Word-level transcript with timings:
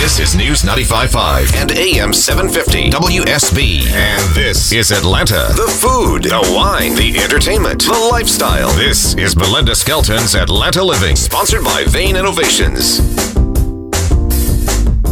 This 0.00 0.18
is 0.18 0.34
News 0.34 0.62
95.5 0.62 1.54
and 1.56 1.72
AM 1.72 2.14
750 2.14 2.88
WSB. 2.88 3.86
And 3.92 4.34
this 4.34 4.72
is 4.72 4.92
Atlanta. 4.92 5.52
The 5.54 5.68
food, 5.78 6.22
the 6.24 6.40
wine, 6.56 6.94
the 6.94 7.18
entertainment, 7.18 7.82
the 7.82 8.08
lifestyle. 8.10 8.70
This 8.70 9.14
is 9.16 9.34
Belinda 9.34 9.74
Skelton's 9.74 10.34
Atlanta 10.34 10.82
Living, 10.82 11.16
sponsored 11.16 11.62
by 11.62 11.84
Vein 11.84 12.16
Innovations. 12.16 13.39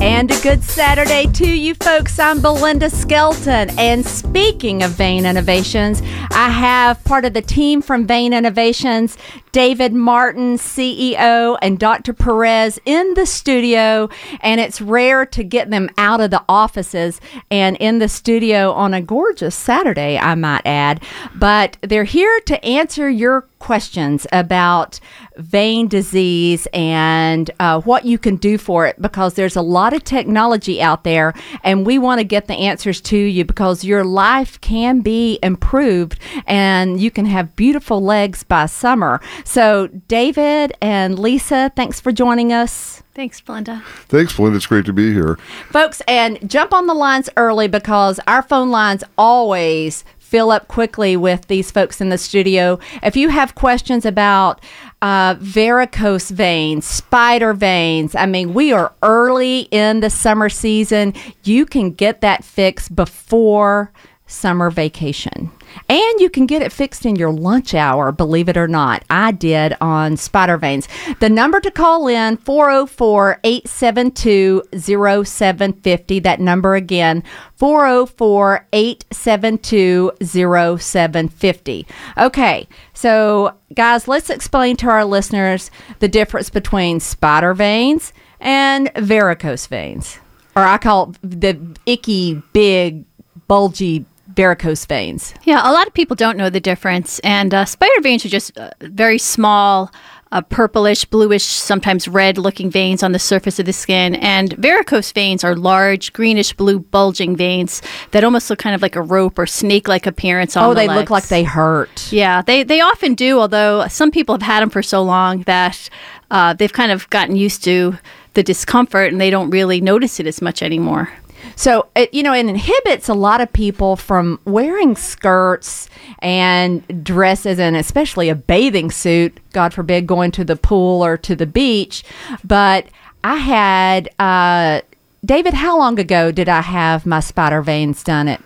And 0.00 0.30
a 0.30 0.40
good 0.42 0.62
Saturday 0.62 1.26
to 1.32 1.44
you 1.44 1.74
folks. 1.74 2.20
I'm 2.20 2.40
Belinda 2.40 2.88
Skelton. 2.88 3.76
And 3.76 4.06
speaking 4.06 4.84
of 4.84 4.92
Vein 4.92 5.26
Innovations, 5.26 6.02
I 6.30 6.50
have 6.50 7.02
part 7.02 7.24
of 7.24 7.34
the 7.34 7.42
team 7.42 7.82
from 7.82 8.06
Vein 8.06 8.32
Innovations, 8.32 9.18
David 9.50 9.92
Martin, 9.92 10.56
CEO, 10.56 11.58
and 11.60 11.80
Dr. 11.80 12.12
Perez 12.12 12.78
in 12.84 13.14
the 13.14 13.26
studio. 13.26 14.08
And 14.40 14.60
it's 14.60 14.80
rare 14.80 15.26
to 15.26 15.42
get 15.42 15.70
them 15.70 15.90
out 15.98 16.20
of 16.20 16.30
the 16.30 16.44
offices 16.48 17.20
and 17.50 17.76
in 17.78 17.98
the 17.98 18.08
studio 18.08 18.70
on 18.74 18.94
a 18.94 19.02
gorgeous 19.02 19.56
Saturday, 19.56 20.16
I 20.16 20.36
might 20.36 20.62
add. 20.64 21.02
But 21.34 21.76
they're 21.80 22.04
here 22.04 22.38
to 22.46 22.64
answer 22.64 23.10
your 23.10 23.48
questions 23.58 24.26
about 24.32 25.00
vein 25.36 25.88
disease 25.88 26.66
and 26.72 27.50
uh, 27.60 27.80
what 27.82 28.04
you 28.04 28.18
can 28.18 28.36
do 28.36 28.58
for 28.58 28.86
it 28.86 29.00
because 29.00 29.34
there's 29.34 29.56
a 29.56 29.62
lot 29.62 29.92
of 29.92 30.04
technology 30.04 30.80
out 30.80 31.04
there 31.04 31.34
and 31.62 31.86
we 31.86 31.98
want 31.98 32.18
to 32.18 32.24
get 32.24 32.46
the 32.46 32.54
answers 32.54 33.00
to 33.00 33.16
you 33.16 33.44
because 33.44 33.84
your 33.84 34.04
life 34.04 34.60
can 34.60 35.00
be 35.00 35.38
improved 35.42 36.18
and 36.46 37.00
you 37.00 37.10
can 37.10 37.26
have 37.26 37.54
beautiful 37.56 38.00
legs 38.00 38.42
by 38.42 38.66
summer. 38.66 39.20
So, 39.44 39.88
David 40.08 40.72
and 40.80 41.18
Lisa, 41.18 41.72
thanks 41.76 42.00
for 42.00 42.12
joining 42.12 42.52
us. 42.52 43.02
Thanks, 43.18 43.40
Belinda. 43.40 43.82
Thanks, 44.06 44.36
Belinda. 44.36 44.58
It's 44.58 44.66
great 44.66 44.84
to 44.84 44.92
be 44.92 45.12
here. 45.12 45.38
Folks, 45.70 46.00
and 46.06 46.38
jump 46.48 46.72
on 46.72 46.86
the 46.86 46.94
lines 46.94 47.28
early 47.36 47.66
because 47.66 48.20
our 48.28 48.42
phone 48.42 48.70
lines 48.70 49.02
always 49.18 50.04
fill 50.28 50.50
up 50.50 50.68
quickly 50.68 51.16
with 51.16 51.46
these 51.46 51.70
folks 51.70 52.02
in 52.02 52.10
the 52.10 52.18
studio. 52.18 52.78
If 53.02 53.16
you 53.16 53.30
have 53.30 53.54
questions 53.54 54.04
about 54.04 54.62
uh, 55.00 55.36
varicose 55.40 56.30
veins, 56.30 56.84
spider 56.84 57.54
veins, 57.54 58.14
I 58.14 58.26
mean, 58.26 58.52
we 58.52 58.70
are 58.72 58.92
early 59.02 59.60
in 59.70 60.00
the 60.00 60.10
summer 60.10 60.50
season. 60.50 61.14
You 61.44 61.64
can 61.64 61.92
get 61.92 62.20
that 62.20 62.44
fixed 62.44 62.94
before 62.94 63.90
summer 64.26 64.70
vacation. 64.70 65.50
And 65.88 66.20
you 66.20 66.30
can 66.30 66.46
get 66.46 66.62
it 66.62 66.72
fixed 66.72 67.06
in 67.06 67.16
your 67.16 67.32
lunch 67.32 67.74
hour, 67.74 68.12
believe 68.12 68.48
it 68.48 68.56
or 68.56 68.68
not. 68.68 69.04
I 69.10 69.32
did 69.32 69.76
on 69.80 70.16
spider 70.16 70.56
veins. 70.56 70.88
The 71.20 71.28
number 71.28 71.60
to 71.60 71.70
call 71.70 72.08
in 72.08 72.36
404 72.38 73.40
872 73.44 74.62
0750. 74.72 76.18
That 76.20 76.40
number 76.40 76.74
again 76.74 77.22
404 77.56 78.66
872 78.72 80.12
0750. 80.20 81.86
Okay, 82.16 82.68
so 82.94 83.54
guys, 83.74 84.08
let's 84.08 84.30
explain 84.30 84.76
to 84.76 84.88
our 84.88 85.04
listeners 85.04 85.70
the 86.00 86.08
difference 86.08 86.50
between 86.50 87.00
spider 87.00 87.54
veins 87.54 88.12
and 88.40 88.92
varicose 88.94 89.66
veins. 89.66 90.18
Or 90.56 90.62
I 90.62 90.78
call 90.78 91.10
it 91.10 91.40
the 91.40 91.76
icky, 91.86 92.42
big, 92.52 93.04
bulgy 93.46 94.04
varicose 94.38 94.86
veins. 94.86 95.34
Yeah, 95.42 95.68
a 95.68 95.72
lot 95.72 95.88
of 95.88 95.94
people 95.94 96.14
don't 96.14 96.36
know 96.36 96.48
the 96.48 96.60
difference. 96.60 97.18
And 97.24 97.52
uh, 97.52 97.64
spider 97.64 98.00
veins 98.00 98.24
are 98.24 98.28
just 98.28 98.56
uh, 98.56 98.70
very 98.82 99.18
small, 99.18 99.90
uh, 100.30 100.42
purplish, 100.42 101.04
bluish, 101.06 101.42
sometimes 101.44 102.06
red 102.06 102.38
looking 102.38 102.70
veins 102.70 103.02
on 103.02 103.10
the 103.10 103.18
surface 103.18 103.58
of 103.58 103.66
the 103.66 103.72
skin. 103.72 104.14
And 104.14 104.52
varicose 104.52 105.10
veins 105.10 105.42
are 105.42 105.56
large, 105.56 106.12
greenish 106.12 106.52
blue, 106.52 106.78
bulging 106.78 107.34
veins 107.34 107.82
that 108.12 108.22
almost 108.22 108.48
look 108.48 108.60
kind 108.60 108.76
of 108.76 108.82
like 108.82 108.94
a 108.94 109.02
rope 109.02 109.40
or 109.40 109.46
snake 109.46 109.88
like 109.88 110.06
appearance 110.06 110.56
on 110.56 110.62
Oh, 110.62 110.68
the 110.68 110.74
they 110.82 110.86
legs. 110.88 110.98
look 111.00 111.10
like 111.10 111.26
they 111.26 111.42
hurt. 111.42 112.12
Yeah, 112.12 112.40
they, 112.42 112.62
they 112.62 112.80
often 112.80 113.14
do, 113.16 113.40
although 113.40 113.88
some 113.88 114.12
people 114.12 114.36
have 114.36 114.42
had 114.42 114.60
them 114.60 114.70
for 114.70 114.82
so 114.84 115.02
long 115.02 115.42
that 115.42 115.90
uh, 116.30 116.52
they've 116.54 116.72
kind 116.72 116.92
of 116.92 117.10
gotten 117.10 117.34
used 117.34 117.64
to 117.64 117.98
the 118.34 118.44
discomfort 118.44 119.10
and 119.10 119.20
they 119.20 119.30
don't 119.30 119.50
really 119.50 119.80
notice 119.80 120.20
it 120.20 120.26
as 120.28 120.40
much 120.40 120.62
anymore. 120.62 121.08
So, 121.56 121.88
it, 121.96 122.12
you 122.12 122.22
know, 122.22 122.32
it 122.32 122.46
inhibits 122.46 123.08
a 123.08 123.14
lot 123.14 123.40
of 123.40 123.52
people 123.52 123.96
from 123.96 124.40
wearing 124.44 124.96
skirts 124.96 125.88
and 126.20 127.04
dresses, 127.04 127.58
and 127.58 127.76
especially 127.76 128.28
a 128.28 128.34
bathing 128.34 128.90
suit, 128.90 129.38
God 129.52 129.74
forbid, 129.74 130.06
going 130.06 130.30
to 130.32 130.44
the 130.44 130.56
pool 130.56 131.04
or 131.04 131.16
to 131.18 131.34
the 131.36 131.46
beach. 131.46 132.04
But 132.44 132.86
I 133.24 133.36
had, 133.36 134.08
uh, 134.18 134.82
David, 135.24 135.54
how 135.54 135.78
long 135.78 135.98
ago 135.98 136.30
did 136.30 136.48
I 136.48 136.60
have 136.60 137.06
my 137.06 137.20
spider 137.20 137.60
veins 137.62 138.02
done 138.02 138.28
at 138.28 138.42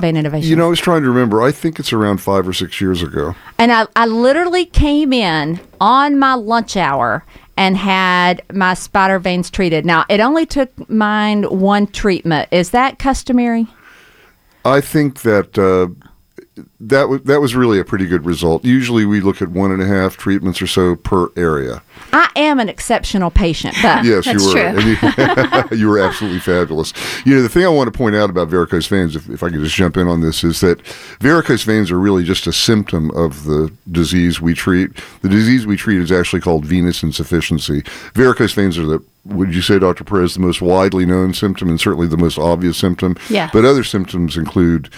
Vein 0.00 0.16
Innovation? 0.16 0.50
You 0.50 0.56
know, 0.56 0.66
I 0.66 0.68
was 0.68 0.80
trying 0.80 1.02
to 1.02 1.08
remember. 1.08 1.42
I 1.42 1.52
think 1.52 1.78
it's 1.78 1.92
around 1.92 2.18
five 2.18 2.46
or 2.46 2.52
six 2.52 2.80
years 2.80 3.02
ago. 3.02 3.34
And 3.58 3.72
I, 3.72 3.86
I 3.96 4.06
literally 4.06 4.66
came 4.66 5.12
in 5.12 5.60
on 5.80 6.18
my 6.18 6.34
lunch 6.34 6.76
hour 6.76 7.24
and 7.58 7.76
had 7.76 8.40
my 8.52 8.72
spider 8.72 9.18
veins 9.18 9.50
treated. 9.50 9.84
Now, 9.84 10.04
it 10.08 10.20
only 10.20 10.46
took 10.46 10.88
mine 10.88 11.42
one 11.42 11.88
treatment. 11.88 12.48
Is 12.52 12.70
that 12.70 13.00
customary? 13.00 13.66
I 14.64 14.80
think 14.80 15.22
that 15.22 15.58
uh, 15.58 15.88
that 16.80 17.02
w- 17.02 17.20
that 17.24 17.40
was 17.40 17.54
really 17.54 17.78
a 17.78 17.84
pretty 17.84 18.06
good 18.06 18.24
result. 18.24 18.64
Usually, 18.64 19.04
we 19.04 19.20
look 19.20 19.40
at 19.42 19.48
one 19.48 19.70
and 19.72 19.82
a 19.82 19.86
half 19.86 20.16
treatments 20.16 20.60
or 20.62 20.66
so 20.66 20.96
per 20.96 21.28
area. 21.36 21.82
I 22.12 22.28
am 22.36 22.58
an 22.60 22.68
exceptional 22.68 23.30
patient, 23.30 23.74
but 23.82 24.04
Yes, 24.04 24.24
That's 24.24 24.42
you 24.42 24.48
were. 24.48 24.72
true. 24.72 24.80
You, 25.72 25.76
you 25.78 25.88
were 25.88 25.98
absolutely 25.98 26.40
fabulous. 26.40 26.92
You 27.24 27.34
know, 27.36 27.42
the 27.42 27.48
thing 27.48 27.64
I 27.64 27.68
want 27.68 27.92
to 27.92 27.96
point 27.96 28.14
out 28.16 28.30
about 28.30 28.48
varicose 28.48 28.86
veins, 28.86 29.16
if, 29.16 29.28
if 29.28 29.42
I 29.42 29.50
could 29.50 29.60
just 29.60 29.74
jump 29.74 29.96
in 29.96 30.06
on 30.08 30.20
this, 30.20 30.44
is 30.44 30.60
that 30.60 30.80
varicose 31.20 31.64
veins 31.64 31.90
are 31.90 31.98
really 31.98 32.24
just 32.24 32.46
a 32.46 32.52
symptom 32.52 33.10
of 33.12 33.44
the 33.44 33.72
disease 33.90 34.40
we 34.40 34.54
treat. 34.54 34.90
The 35.22 35.28
disease 35.28 35.66
we 35.66 35.76
treat 35.76 36.00
is 36.00 36.12
actually 36.12 36.40
called 36.40 36.64
venous 36.64 37.02
insufficiency. 37.02 37.82
Varicose 38.14 38.52
veins 38.52 38.78
are 38.78 38.86
the 38.86 39.02
would 39.24 39.54
you 39.54 39.60
say, 39.60 39.78
Dr. 39.78 40.04
Perez, 40.04 40.32
the 40.34 40.40
most 40.40 40.62
widely 40.62 41.04
known 41.04 41.34
symptom 41.34 41.68
and 41.68 41.78
certainly 41.78 42.06
the 42.06 42.16
most 42.16 42.38
obvious 42.38 42.78
symptom? 42.78 43.14
Yeah. 43.28 43.50
But 43.52 43.66
other 43.66 43.84
symptoms 43.84 44.38
include 44.38 44.88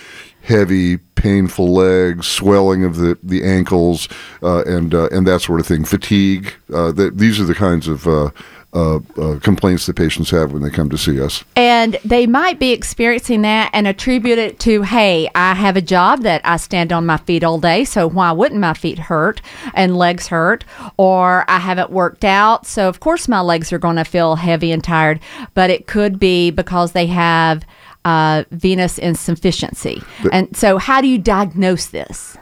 heavy, 0.43 0.99
painful 1.21 1.73
legs, 1.73 2.27
swelling 2.27 2.85
of 2.85 2.97
the, 2.97 3.19
the 3.23 3.45
ankles, 3.45 4.09
uh, 4.43 4.63
and 4.65 4.95
uh, 4.95 5.09
and 5.13 5.27
that 5.27 5.43
sort 5.43 5.61
of 5.61 5.67
thing. 5.67 5.85
Fatigue. 5.85 6.55
Uh, 6.73 6.93
that 6.93 7.19
these 7.19 7.39
are 7.39 7.45
the 7.45 7.55
kinds 7.55 7.89
of 7.89 8.07
uh, 8.07 8.31
uh, 8.73 9.01
complaints 9.43 9.87
that 9.87 9.97
patients 9.97 10.31
have 10.31 10.53
when 10.53 10.63
they 10.63 10.71
come 10.71 10.89
to 10.89 10.97
see 10.97 11.21
us. 11.21 11.45
and 11.57 11.99
they 12.05 12.27
might 12.27 12.59
be 12.59 12.71
experiencing 12.71 13.43
that 13.43 13.69
and 13.73 13.87
attribute 13.87 14.39
it 14.39 14.61
to, 14.61 14.83
hey, 14.83 15.29
I 15.35 15.55
have 15.55 15.77
a 15.77 15.83
job 15.83 16.23
that 16.23 16.41
I 16.45 16.57
stand 16.57 16.93
on 16.93 17.05
my 17.05 17.17
feet 17.17 17.43
all 17.43 17.59
day, 17.59 17.85
so 17.85 18.09
why 18.09 18.31
wouldn't 18.33 18.61
my 18.61 18.75
feet 18.75 18.99
hurt 18.99 19.43
and 19.75 19.97
legs 19.97 20.29
hurt? 20.29 20.65
Or 20.97 21.45
I 21.49 21.59
haven't 21.59 21.91
worked 21.91 22.25
out, 22.25 22.67
so 22.67 22.89
of 22.89 23.01
course 23.01 23.27
my 23.27 23.41
legs 23.41 23.73
are 23.73 23.79
going 23.79 23.97
to 23.97 24.05
feel 24.05 24.37
heavy 24.37 24.71
and 24.71 24.85
tired. 24.85 25.19
But 25.55 25.71
it 25.71 25.87
could 25.87 26.21
be 26.21 26.51
because 26.51 26.93
they 26.93 27.07
have 27.07 27.65
uh, 28.05 28.45
venous 28.51 28.99
insufficiency. 28.99 30.03
and 30.33 30.55
so, 30.57 30.79
how 30.79 31.01
do 31.01 31.09
you 31.09 31.19
diagnose 31.19 31.87
this? 31.87 32.37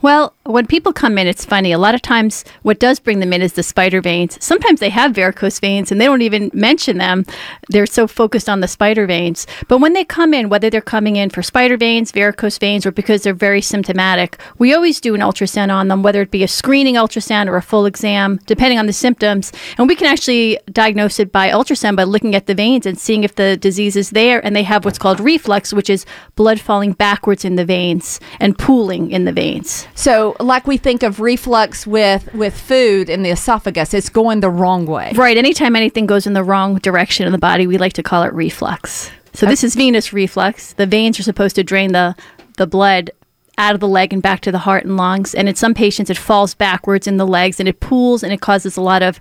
Well, 0.00 0.34
when 0.44 0.66
people 0.68 0.92
come 0.92 1.18
in, 1.18 1.26
it's 1.26 1.44
funny. 1.44 1.72
A 1.72 1.78
lot 1.78 1.96
of 1.96 2.02
times, 2.02 2.44
what 2.62 2.78
does 2.78 3.00
bring 3.00 3.18
them 3.18 3.32
in 3.32 3.42
is 3.42 3.54
the 3.54 3.64
spider 3.64 4.00
veins. 4.00 4.38
Sometimes 4.40 4.78
they 4.78 4.90
have 4.90 5.12
varicose 5.12 5.58
veins 5.58 5.90
and 5.90 6.00
they 6.00 6.04
don't 6.04 6.22
even 6.22 6.52
mention 6.54 6.98
them. 6.98 7.26
They're 7.68 7.84
so 7.84 8.06
focused 8.06 8.48
on 8.48 8.60
the 8.60 8.68
spider 8.68 9.06
veins. 9.06 9.44
But 9.66 9.78
when 9.78 9.94
they 9.94 10.04
come 10.04 10.32
in, 10.32 10.48
whether 10.48 10.70
they're 10.70 10.80
coming 10.80 11.16
in 11.16 11.30
for 11.30 11.42
spider 11.42 11.76
veins, 11.76 12.12
varicose 12.12 12.58
veins, 12.58 12.86
or 12.86 12.92
because 12.92 13.24
they're 13.24 13.34
very 13.34 13.60
symptomatic, 13.60 14.38
we 14.58 14.72
always 14.72 15.00
do 15.00 15.16
an 15.16 15.20
ultrasound 15.20 15.72
on 15.72 15.88
them, 15.88 16.04
whether 16.04 16.22
it 16.22 16.30
be 16.30 16.44
a 16.44 16.48
screening 16.48 16.94
ultrasound 16.94 17.48
or 17.48 17.56
a 17.56 17.62
full 17.62 17.84
exam, 17.84 18.38
depending 18.46 18.78
on 18.78 18.86
the 18.86 18.92
symptoms. 18.92 19.52
And 19.78 19.88
we 19.88 19.96
can 19.96 20.06
actually 20.06 20.60
diagnose 20.70 21.18
it 21.18 21.32
by 21.32 21.50
ultrasound 21.50 21.96
by 21.96 22.04
looking 22.04 22.36
at 22.36 22.46
the 22.46 22.54
veins 22.54 22.86
and 22.86 22.98
seeing 22.98 23.24
if 23.24 23.34
the 23.34 23.56
disease 23.56 23.96
is 23.96 24.10
there. 24.10 24.44
And 24.46 24.54
they 24.54 24.62
have 24.62 24.84
what's 24.84 24.98
called 24.98 25.18
reflux, 25.18 25.72
which 25.72 25.90
is 25.90 26.06
blood 26.36 26.60
falling 26.60 26.92
backwards 26.92 27.44
in 27.44 27.56
the 27.56 27.64
veins 27.64 28.20
and 28.38 28.56
pooling 28.56 29.10
in 29.10 29.24
the 29.24 29.32
veins. 29.32 29.88
So, 29.98 30.36
like 30.38 30.68
we 30.68 30.76
think 30.76 31.02
of 31.02 31.18
reflux 31.18 31.84
with 31.84 32.32
with 32.32 32.56
food 32.56 33.10
in 33.10 33.24
the 33.24 33.30
esophagus, 33.30 33.92
it's 33.92 34.08
going 34.08 34.38
the 34.38 34.48
wrong 34.48 34.86
way. 34.86 35.12
Right. 35.16 35.36
Anytime 35.36 35.74
anything 35.74 36.06
goes 36.06 36.24
in 36.24 36.34
the 36.34 36.44
wrong 36.44 36.76
direction 36.78 37.26
in 37.26 37.32
the 37.32 37.38
body, 37.38 37.66
we 37.66 37.78
like 37.78 37.94
to 37.94 38.02
call 38.04 38.22
it 38.22 38.32
reflux. 38.32 39.10
So 39.34 39.44
this 39.46 39.64
is 39.64 39.74
venous 39.74 40.12
reflux. 40.12 40.72
The 40.74 40.86
veins 40.86 41.18
are 41.18 41.24
supposed 41.24 41.56
to 41.56 41.64
drain 41.64 41.90
the 41.90 42.14
the 42.58 42.66
blood 42.68 43.10
out 43.58 43.74
of 43.74 43.80
the 43.80 43.88
leg 43.88 44.12
and 44.12 44.22
back 44.22 44.40
to 44.42 44.52
the 44.52 44.58
heart 44.58 44.84
and 44.84 44.96
lungs. 44.96 45.34
And 45.34 45.48
in 45.48 45.56
some 45.56 45.74
patients, 45.74 46.10
it 46.10 46.16
falls 46.16 46.54
backwards 46.54 47.08
in 47.08 47.16
the 47.16 47.26
legs 47.26 47.58
and 47.58 47.68
it 47.68 47.80
pools 47.80 48.22
and 48.22 48.32
it 48.32 48.40
causes 48.40 48.76
a 48.76 48.80
lot 48.80 49.02
of 49.02 49.18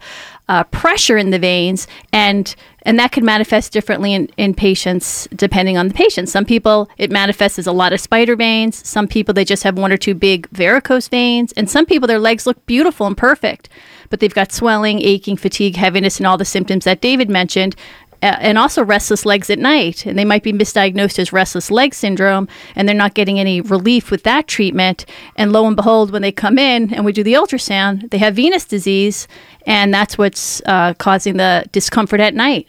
uh, 0.47 0.63
pressure 0.65 1.17
in 1.17 1.31
the 1.31 1.39
veins. 1.39 1.87
And 2.13 2.55
and 2.87 2.97
that 2.97 3.11
can 3.11 3.25
manifest 3.25 3.73
differently 3.73 4.13
in, 4.13 4.29
in 4.37 4.53
patients 4.53 5.27
depending 5.35 5.77
on 5.77 5.89
the 5.89 5.93
patient. 5.93 6.29
Some 6.29 6.45
people, 6.45 6.89
it 6.97 7.11
manifests 7.11 7.59
as 7.59 7.67
a 7.67 7.73
lot 7.73 7.91
of 7.91 7.99
spider 7.99 8.37
veins. 8.37 8.87
Some 8.87 9.09
people, 9.09 9.33
they 9.33 9.43
just 9.43 9.63
have 9.63 9.77
one 9.77 9.91
or 9.91 9.97
two 9.97 10.15
big 10.15 10.47
varicose 10.51 11.09
veins. 11.09 11.51
And 11.51 11.69
some 11.69 11.85
people, 11.85 12.07
their 12.07 12.17
legs 12.17 12.47
look 12.47 12.65
beautiful 12.65 13.05
and 13.05 13.17
perfect, 13.17 13.67
but 14.09 14.21
they've 14.21 14.33
got 14.33 14.53
swelling, 14.53 15.01
aching, 15.01 15.35
fatigue, 15.35 15.75
heaviness, 15.75 16.17
and 16.17 16.25
all 16.25 16.37
the 16.37 16.45
symptoms 16.45 16.85
that 16.85 17.01
David 17.01 17.29
mentioned 17.29 17.75
and 18.21 18.57
also 18.57 18.83
restless 18.83 19.25
legs 19.25 19.49
at 19.49 19.59
night. 19.59 20.05
And 20.05 20.17
they 20.17 20.25
might 20.25 20.43
be 20.43 20.53
misdiagnosed 20.53 21.19
as 21.19 21.33
restless 21.33 21.71
leg 21.71 21.93
syndrome, 21.93 22.47
and 22.75 22.87
they're 22.87 22.95
not 22.95 23.13
getting 23.13 23.39
any 23.39 23.61
relief 23.61 24.11
with 24.11 24.23
that 24.23 24.47
treatment. 24.47 25.05
And 25.35 25.51
lo 25.51 25.65
and 25.67 25.75
behold, 25.75 26.11
when 26.11 26.21
they 26.21 26.31
come 26.31 26.57
in 26.57 26.93
and 26.93 27.05
we 27.05 27.11
do 27.11 27.23
the 27.23 27.33
ultrasound, 27.33 28.09
they 28.11 28.17
have 28.17 28.35
venous 28.35 28.65
disease, 28.65 29.27
and 29.65 29.93
that's 29.93 30.17
what's 30.17 30.61
uh, 30.65 30.93
causing 30.95 31.37
the 31.37 31.65
discomfort 31.71 32.19
at 32.19 32.33
night. 32.33 32.67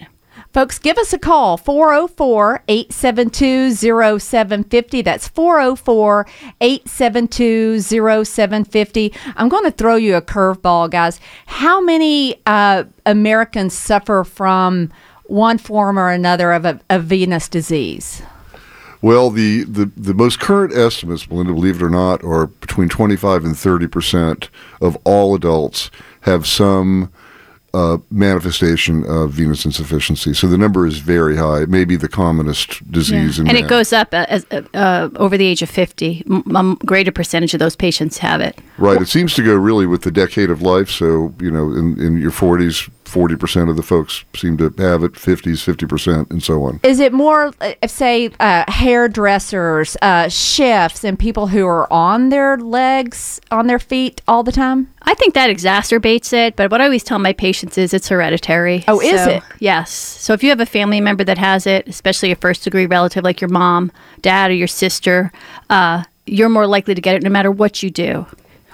Folks, 0.54 0.78
give 0.78 0.96
us 0.96 1.12
a 1.12 1.18
call 1.18 1.58
404 1.58 2.62
872 2.68 3.74
0750. 4.18 5.02
That's 5.02 5.28
404 5.28 6.26
872 6.60 7.80
0750. 7.80 9.14
I'm 9.36 9.48
going 9.50 9.64
to 9.64 9.70
throw 9.70 9.96
you 9.96 10.16
a 10.16 10.22
curveball, 10.22 10.90
guys. 10.90 11.20
How 11.46 11.82
many 11.82 12.40
uh, 12.46 12.84
Americans 13.04 13.74
suffer 13.74 14.24
from 14.24 14.90
one 15.28 15.58
form 15.58 15.98
or 15.98 16.10
another 16.10 16.52
of 16.52 16.64
a, 16.64 16.98
venous 16.98 17.48
disease? 17.48 18.22
Well, 19.00 19.30
the, 19.30 19.62
the, 19.64 19.86
the 19.96 20.14
most 20.14 20.40
current 20.40 20.74
estimates, 20.74 21.30
Melinda, 21.30 21.52
believe 21.52 21.76
it 21.76 21.82
or 21.82 21.90
not, 21.90 22.24
are 22.24 22.46
between 22.46 22.88
25 22.88 23.44
and 23.44 23.56
30 23.56 23.86
percent 23.86 24.50
of 24.80 24.98
all 25.04 25.34
adults 25.34 25.90
have 26.22 26.46
some 26.46 27.12
uh, 27.74 27.98
manifestation 28.10 29.04
of 29.04 29.30
venous 29.32 29.64
insufficiency. 29.64 30.32
So 30.32 30.46
the 30.46 30.58
number 30.58 30.86
is 30.86 30.98
very 30.98 31.36
high. 31.36 31.62
It 31.62 31.68
may 31.68 31.84
be 31.84 31.96
the 31.96 32.08
commonest 32.08 32.90
disease. 32.90 33.38
Yeah. 33.38 33.42
And 33.42 33.52
man. 33.52 33.64
it 33.64 33.68
goes 33.68 33.92
up 33.92 34.12
uh, 34.12 34.26
as, 34.28 34.46
uh, 34.50 35.10
over 35.16 35.36
the 35.36 35.46
age 35.46 35.62
of 35.62 35.70
50. 35.70 36.24
A 36.54 36.76
greater 36.86 37.12
percentage 37.12 37.54
of 37.54 37.60
those 37.60 37.76
patients 37.76 38.18
have 38.18 38.40
it. 38.40 38.58
Right. 38.78 39.00
It 39.00 39.08
seems 39.08 39.34
to 39.34 39.44
go 39.44 39.54
really 39.54 39.86
with 39.86 40.02
the 40.02 40.10
decade 40.10 40.50
of 40.50 40.62
life. 40.62 40.90
So, 40.90 41.34
you 41.40 41.50
know, 41.50 41.70
in, 41.72 42.00
in 42.00 42.18
your 42.18 42.30
40s, 42.30 42.90
40% 43.08 43.70
of 43.70 43.76
the 43.76 43.82
folks 43.82 44.24
seem 44.36 44.56
to 44.58 44.64
have 44.78 45.02
it, 45.02 45.12
50s, 45.12 45.64
50%, 45.64 46.30
and 46.30 46.42
so 46.42 46.62
on. 46.64 46.80
Is 46.82 47.00
it 47.00 47.12
more, 47.12 47.52
uh, 47.60 47.72
say, 47.86 48.30
uh, 48.38 48.64
hairdressers, 48.70 49.96
uh, 50.02 50.28
chefs, 50.28 51.04
and 51.04 51.18
people 51.18 51.48
who 51.48 51.66
are 51.66 51.90
on 51.92 52.28
their 52.28 52.56
legs, 52.58 53.40
on 53.50 53.66
their 53.66 53.78
feet 53.78 54.20
all 54.28 54.42
the 54.42 54.52
time? 54.52 54.92
I 55.02 55.14
think 55.14 55.34
that 55.34 55.50
exacerbates 55.50 56.32
it, 56.32 56.54
but 56.56 56.70
what 56.70 56.80
I 56.80 56.84
always 56.84 57.02
tell 57.02 57.18
my 57.18 57.32
patients 57.32 57.78
is 57.78 57.94
it's 57.94 58.08
hereditary. 58.08 58.84
Oh, 58.86 59.00
is 59.00 59.24
So, 59.24 59.30
it? 59.30 59.42
Yes. 59.58 59.90
So 59.90 60.32
if 60.34 60.42
you 60.42 60.50
have 60.50 60.60
a 60.60 60.66
family 60.66 61.00
member 61.00 61.24
that 61.24 61.38
has 61.38 61.66
it, 61.66 61.88
especially 61.88 62.30
a 62.30 62.36
first 62.36 62.64
degree 62.64 62.86
relative 62.86 63.24
like 63.24 63.40
your 63.40 63.48
mom, 63.48 63.90
dad, 64.20 64.50
or 64.50 64.54
your 64.54 64.66
sister, 64.68 65.32
uh, 65.70 66.04
you're 66.26 66.48
more 66.50 66.66
likely 66.66 66.94
to 66.94 67.00
get 67.00 67.14
it 67.16 67.22
no 67.22 67.30
matter 67.30 67.50
what 67.50 67.82
you 67.82 67.90
do. 67.90 68.26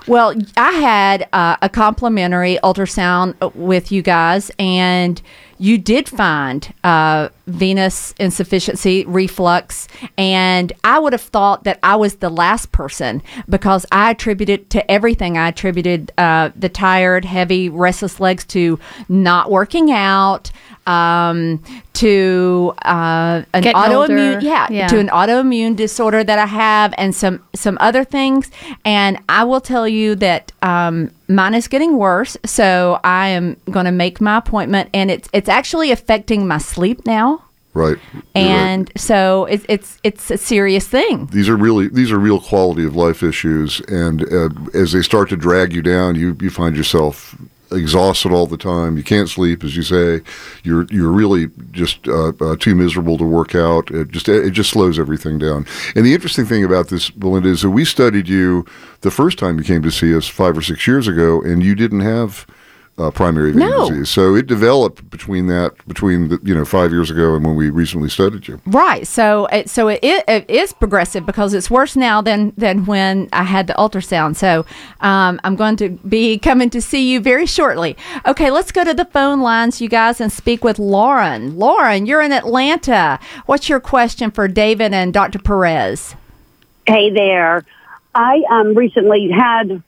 Well, 0.07 0.35
I 0.57 0.73
had 0.73 1.29
uh, 1.33 1.57
a 1.63 1.69
complimentary 1.69 2.59
ultrasound 2.63 3.55
with 3.55 3.91
you 3.91 4.03
guys, 4.03 4.51
and 4.59 5.21
you 5.59 5.79
did 5.79 6.09
find 6.09 6.73
uh, 6.83 7.29
venous 7.47 8.13
insufficiency, 8.19 9.05
reflux, 9.07 9.89
and 10.19 10.73
I 10.83 10.99
would 10.99 11.13
have 11.13 11.23
thought 11.23 11.65
that 11.65 11.79
I 11.83 11.97
was 11.97 12.17
the 12.17 12.31
last 12.31 12.73
person 12.73 13.23
because 13.49 13.87
I 13.93 14.11
attributed 14.11 14.71
to 14.71 14.91
everything. 14.91 15.37
I 15.39 15.49
attributed 15.49 16.13
uh, 16.19 16.51
the 16.57 16.69
tired, 16.69 17.25
heavy, 17.25 17.69
restless 17.69 18.21
legs 18.21 18.45
to 18.47 18.79
not 19.09 19.51
working 19.51 19.91
out, 19.93 20.51
um, 20.87 21.63
to 21.95 22.75
uh, 22.85 23.43
an 23.55 23.63
Getting 23.63 23.81
autoimmune, 23.81 24.43
yeah, 24.43 24.67
Yeah. 24.71 24.89
to 24.89 24.99
an 24.99 25.09
autoimmune 25.09 25.77
disorder 25.77 26.25
that 26.25 26.39
I 26.39 26.47
have, 26.47 26.93
and 26.99 27.15
some 27.15 27.43
some 27.55 27.79
other 27.81 28.05
things. 28.05 28.51
And 28.85 29.19
I 29.29 29.45
will 29.45 29.61
tell 29.61 29.87
you 29.89 30.15
that 30.17 30.53
um, 30.63 31.11
mine 31.29 31.55
is 31.55 31.69
getting 31.69 31.97
worse. 31.97 32.37
So 32.45 33.01
I 33.05 33.29
am 33.29 33.57
going 33.71 33.87
to 33.87 33.93
make 33.93 34.21
my 34.21 34.39
appointment, 34.39 34.91
and 34.95 35.11
it's 35.11 35.29
it's 35.33 35.49
actually 35.49 35.91
affecting 35.91 36.47
my 36.47 36.59
sleep 36.59 37.07
now. 37.07 37.43
Right. 37.75 37.99
You're 38.13 38.23
right. 38.23 38.37
And 38.37 38.93
so 38.97 39.47
it's 39.47 39.67
it's 39.69 39.99
it's 40.05 40.31
a 40.31 40.39
serious 40.39 40.87
thing. 40.87 41.27
these 41.27 41.49
are 41.49 41.57
really 41.57 41.89
these 41.89 42.13
are 42.13 42.19
real 42.19 42.41
quality 42.41 42.85
of 42.85 42.95
life 42.95 43.23
issues, 43.23 43.81
and 43.89 44.23
uh, 44.33 44.49
as 44.75 44.93
they 44.93 45.03
start 45.03 45.29
to 45.31 45.37
drag 45.37 45.73
you 45.73 45.83
down, 45.83 46.15
you 46.15 46.37
you 46.41 46.51
find 46.51 46.77
yourself 46.77 47.37
exhausted 47.75 48.33
all 48.33 48.47
the 48.47 48.57
time. 48.57 48.97
You 48.97 49.03
can't 49.03 49.29
sleep, 49.29 49.65
as 49.65 49.77
you 49.77 49.83
say. 49.83 50.21
You're 50.63 50.87
you're 50.91 51.11
really 51.11 51.49
just 51.73 52.07
uh, 52.09 52.33
uh, 52.41 52.57
too 52.57 52.75
miserable 52.75 53.19
to 53.19 53.25
work 53.25 53.55
out. 53.55 53.91
It 53.91 54.11
just 54.11 54.29
it 54.29 54.51
just 54.51 54.71
slows 54.71 54.99
everything 54.99 55.39
down. 55.39 55.67
And 55.95 56.05
the 56.07 56.15
interesting 56.15 56.47
thing 56.47 56.65
about 56.65 56.89
this, 56.89 57.11
Belinda, 57.11 57.49
is 57.49 57.63
that 57.63 57.71
we 57.71 57.85
studied 57.85 58.29
you 58.29 58.65
the 59.03 59.11
first 59.11 59.39
time 59.39 59.59
you 59.59 59.65
came 59.65 59.83
to 59.83 59.91
see 59.91 60.17
us 60.17 60.27
five 60.27 60.57
or 60.57 60.63
six 60.63 60.87
years 60.87 61.09
ago, 61.09 61.43
and 61.43 61.63
you 61.63 61.75
didn't 61.75 62.01
have. 62.01 62.47
Uh, 62.97 63.11
primary 63.11 63.51
vein 63.51 63.59
No. 63.69 63.89
disease. 63.91 64.09
So 64.09 64.37
it 64.37 64.47
developed 64.47 65.11
between 65.11 65.49
that, 65.49 65.73
between 65.89 66.29
the, 66.29 66.39
you 66.45 66.55
know 66.55 66.65
five 66.65 66.93
years 66.93 67.11
ago 67.11 67.35
and 67.35 67.45
when 67.45 67.57
we 67.57 67.69
recently 67.69 68.09
studied 68.09 68.47
you. 68.47 68.61
Right. 68.67 69.05
So 69.05 69.47
it 69.47 69.69
so 69.69 69.89
it, 69.89 69.99
i- 70.05 70.23
it 70.29 70.49
is 70.49 70.73
progressive 70.73 71.27
because 71.27 71.55
it's 71.55 71.69
worse 71.69 71.97
now 71.97 72.21
than 72.23 72.53
than 72.57 72.87
when 72.87 73.29
I 73.33 73.43
had 73.43 73.67
the 73.67 73.73
ultrasound. 73.75 74.37
So 74.37 74.65
um, 75.01 75.41
I'm 75.43 75.57
going 75.57 75.75
to 75.79 75.89
be 76.09 76.39
coming 76.39 76.71
to 76.71 76.81
see 76.81 77.11
you 77.11 77.19
very 77.21 77.47
shortly. 77.47 77.97
Okay, 78.27 78.53
let's 78.53 78.71
go 78.71 78.85
to 78.85 78.95
the 78.95 79.07
phone 79.07 79.41
lines, 79.41 79.81
you 79.81 79.89
guys, 79.89 80.21
and 80.21 80.31
speak 80.31 80.63
with 80.63 80.79
Lauren. 80.79 81.59
Lauren, 81.59 82.07
you're 82.07 82.23
in 82.23 82.31
Atlanta. 82.31 83.19
What's 83.47 83.69
your 83.69 83.81
question 83.81 84.31
for 84.31 84.47
David 84.47 84.95
and 84.95 85.13
Dr. 85.13 85.41
Perez? 85.41 86.15
Hey 86.87 87.11
there. 87.11 87.65
I 88.15 88.41
um, 88.49 88.75
recently 88.77 89.33
had 89.33 89.83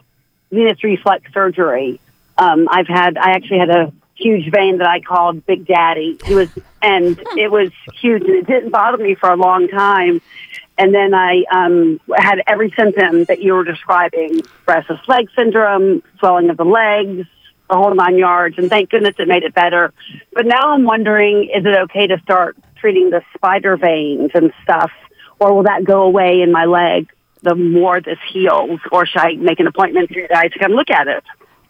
venous 0.50 0.82
reflex 0.82 1.32
surgery. 1.32 2.00
Um, 2.38 2.68
I've 2.70 2.88
had, 2.88 3.16
I 3.16 3.30
actually 3.30 3.58
had 3.58 3.70
a 3.70 3.92
huge 4.14 4.50
vein 4.50 4.78
that 4.78 4.88
I 4.88 5.00
called 5.00 5.44
Big 5.46 5.66
Daddy. 5.66 6.18
It 6.28 6.34
was, 6.34 6.48
and 6.82 7.18
it 7.36 7.50
was 7.50 7.70
huge 8.00 8.22
and 8.22 8.36
it 8.36 8.46
didn't 8.46 8.70
bother 8.70 9.02
me 9.02 9.14
for 9.14 9.30
a 9.30 9.36
long 9.36 9.68
time. 9.68 10.20
And 10.78 10.94
then 10.94 11.14
I 11.14 11.44
um, 11.50 12.00
had 12.14 12.42
every 12.46 12.72
symptom 12.76 13.24
that 13.24 13.40
you 13.40 13.54
were 13.54 13.64
describing 13.64 14.42
restless 14.66 15.00
leg 15.08 15.28
syndrome, 15.34 16.02
swelling 16.18 16.50
of 16.50 16.56
the 16.56 16.64
legs, 16.64 17.26
the 17.70 17.76
whole 17.76 17.94
nine 17.94 18.18
yards. 18.18 18.58
And 18.58 18.68
thank 18.68 18.90
goodness 18.90 19.14
it 19.18 19.28
made 19.28 19.42
it 19.42 19.54
better. 19.54 19.92
But 20.32 20.46
now 20.46 20.72
I'm 20.72 20.84
wondering 20.84 21.44
is 21.44 21.64
it 21.64 21.78
okay 21.84 22.06
to 22.08 22.18
start 22.20 22.56
treating 22.76 23.10
the 23.10 23.22
spider 23.34 23.76
veins 23.76 24.30
and 24.34 24.52
stuff? 24.62 24.90
Or 25.38 25.54
will 25.54 25.64
that 25.64 25.84
go 25.84 26.02
away 26.02 26.42
in 26.42 26.52
my 26.52 26.66
leg 26.66 27.10
the 27.42 27.54
more 27.54 28.00
this 28.00 28.18
heals? 28.30 28.80
Or 28.92 29.06
should 29.06 29.20
I 29.20 29.34
make 29.34 29.60
an 29.60 29.66
appointment 29.66 30.08
for 30.08 30.18
you 30.18 30.28
guys 30.28 30.52
to 30.52 30.58
come 30.58 30.72
look 30.72 30.90
at 30.90 31.08
it? 31.08 31.24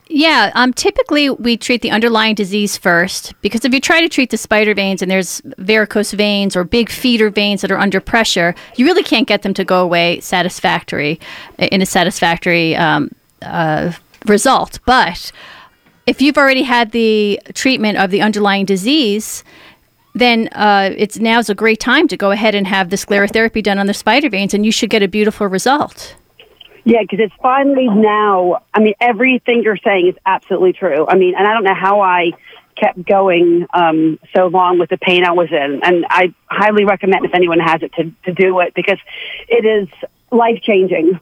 Yeah, 0.09 0.53
um, 0.55 0.73
typically 0.73 1.31
we 1.31 1.57
treat 1.57 1.83
the 1.83 1.91
underlying 1.91 2.37
disease 2.37 2.77
first 2.77 3.35
because 3.43 3.65
if 3.65 3.75
you 3.75 3.81
try 3.81 4.01
to 4.01 4.09
treat 4.09 4.31
the 4.31 4.37
spider 4.37 4.73
veins 4.73 5.03
and 5.03 5.11
there's 5.11 5.43
varicose 5.59 6.13
veins 6.13 6.55
or 6.55 6.63
big 6.63 6.91
feeder 6.91 7.29
veins 7.29 7.61
that 7.63 7.73
are 7.73 7.79
under 7.79 8.01
pressure, 8.01 8.55
you 8.77 8.87
really 8.87 9.03
can't 9.03 9.27
get 9.27 9.43
them 9.43 9.53
to 9.55 9.65
go 9.65 9.83
away 9.83 10.21
satisfactory 10.21 11.19
in 11.59 11.83
a 11.83 11.87
satisfactory 11.87 12.77
um, 12.77 13.11
uh, 13.43 13.93
result. 14.27 14.79
But 14.87 15.33
if 16.07 16.23
you've 16.23 16.39
already 16.39 16.63
had 16.63 16.93
the 16.93 17.41
treatment 17.55 17.99
of 17.99 18.13
the 18.13 18.23
underlying 18.23 18.65
disease, 18.65 19.43
then 20.15 20.49
uh, 20.53 20.91
it's 20.97 21.19
now's 21.19 21.51
a 21.51 21.55
great 21.55 21.81
time 21.81 22.07
to 22.09 22.17
go 22.17 22.31
ahead 22.31 22.55
and 22.55 22.67
have 22.69 22.91
the 22.91 22.97
sclerotherapy 22.97 23.63
done 23.63 23.79
on 23.79 23.87
the 23.87 23.95
spider 23.95 24.31
veins, 24.31 24.55
and 24.55 24.65
you 24.65 24.73
should 24.73 24.89
get 24.89 25.03
a 25.03 25.09
beautiful 25.09 25.49
result. 25.49 26.15
Yeah, 26.87 27.03
because 27.03 27.19
it's 27.19 27.35
finally 27.43 27.89
now. 27.89 28.63
I 28.73 28.79
mean, 28.79 28.95
everything 29.01 29.65
you're 29.65 29.77
saying 29.77 30.07
is 30.07 30.15
absolutely 30.25 30.73
true. 30.73 31.05
I 31.09 31.17
mean, 31.17 31.35
and 31.35 31.45
I 31.47 31.53
don't 31.53 31.65
know 31.65 31.75
how 31.75 32.01
I 32.01 32.31
kept 32.77 33.05
going 33.05 33.67
um, 33.75 34.21
so 34.35 34.47
long 34.47 34.79
with 34.79 34.91
the 34.91 34.97
pain 34.97 35.25
I 35.25 35.33
was 35.33 35.49
in, 35.51 35.81
and 35.83 36.07
I 36.09 36.33
highly 36.49 36.85
recommend 36.85 37.25
if 37.25 37.35
anyone 37.35 37.59
has 37.59 37.83
it 37.83 37.93
to 37.95 38.13
to 38.27 38.33
do 38.33 38.61
it 38.61 38.73
because 38.75 38.99
it 39.49 39.65
is 39.65 39.89
life 40.31 40.63
changing. 40.63 41.19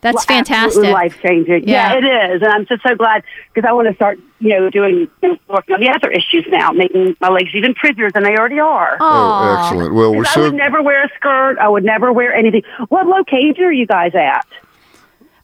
That's 0.00 0.24
fantastic. 0.24 0.84
Life 0.84 1.18
changing. 1.22 1.68
Yeah. 1.68 1.92
Yeah. 1.94 1.98
it 1.98 2.32
is, 2.34 2.42
and 2.42 2.50
I'm 2.50 2.64
just 2.64 2.82
so 2.82 2.94
glad 2.94 3.24
because 3.52 3.68
I 3.68 3.72
want 3.72 3.88
to 3.88 3.94
start, 3.94 4.18
you 4.38 4.50
know, 4.50 4.70
doing 4.70 5.08
working 5.48 5.74
on 5.74 5.80
the 5.80 5.90
other 5.90 6.10
issues 6.10 6.46
now, 6.48 6.70
making 6.72 7.14
my 7.20 7.28
legs 7.28 7.50
even 7.54 7.74
prettier 7.74 8.10
than 8.10 8.22
they 8.22 8.36
already 8.38 8.58
are. 8.58 8.96
Oh, 9.00 9.58
excellent. 9.66 9.92
Well, 9.94 10.14
we're 10.14 10.24
'Cause 10.24 10.36
I 10.38 10.40
would 10.40 10.54
never 10.54 10.82
wear 10.82 11.04
a 11.04 11.08
skirt. 11.16 11.58
I 11.58 11.68
would 11.68 11.84
never 11.84 12.10
wear 12.10 12.34
anything. 12.34 12.62
What 12.88 13.06
location 13.06 13.64
are 13.64 13.72
you 13.72 13.86
guys 13.86 14.14
at? 14.14 14.46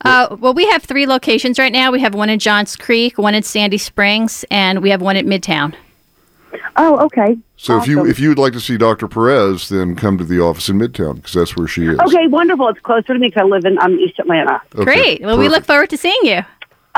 Uh, 0.04 0.36
well, 0.40 0.54
we 0.54 0.66
have 0.68 0.82
three 0.82 1.06
locations 1.06 1.58
right 1.58 1.72
now. 1.72 1.90
We 1.90 2.00
have 2.00 2.14
one 2.14 2.30
in 2.30 2.38
Johns 2.38 2.76
Creek, 2.76 3.18
one 3.18 3.34
in 3.34 3.42
Sandy 3.42 3.78
Springs, 3.78 4.44
and 4.50 4.82
we 4.82 4.90
have 4.90 5.02
one 5.02 5.16
at 5.16 5.26
Midtown. 5.26 5.74
Oh, 6.76 7.04
okay. 7.06 7.38
So 7.56 7.78
if 7.78 7.86
you 7.86 8.06
if 8.06 8.18
you 8.18 8.30
would 8.30 8.38
like 8.38 8.54
to 8.54 8.60
see 8.60 8.76
Dr. 8.78 9.06
Perez, 9.06 9.68
then 9.68 9.94
come 9.94 10.16
to 10.18 10.24
the 10.24 10.40
office 10.40 10.68
in 10.68 10.78
Midtown 10.78 11.16
because 11.16 11.34
that's 11.34 11.56
where 11.56 11.68
she 11.68 11.86
is. 11.86 11.98
Okay, 11.98 12.26
wonderful. 12.26 12.68
It's 12.68 12.80
closer 12.80 13.12
to 13.12 13.18
me 13.18 13.28
because 13.28 13.42
I 13.42 13.44
live 13.44 13.64
in 13.64 13.78
um, 13.78 13.98
East 13.98 14.18
Atlanta. 14.18 14.62
Okay, 14.74 14.84
Great. 14.84 15.20
Well, 15.22 15.38
we 15.38 15.48
look 15.48 15.64
forward 15.64 15.90
to 15.90 15.96
seeing 15.96 16.18
you. 16.22 16.40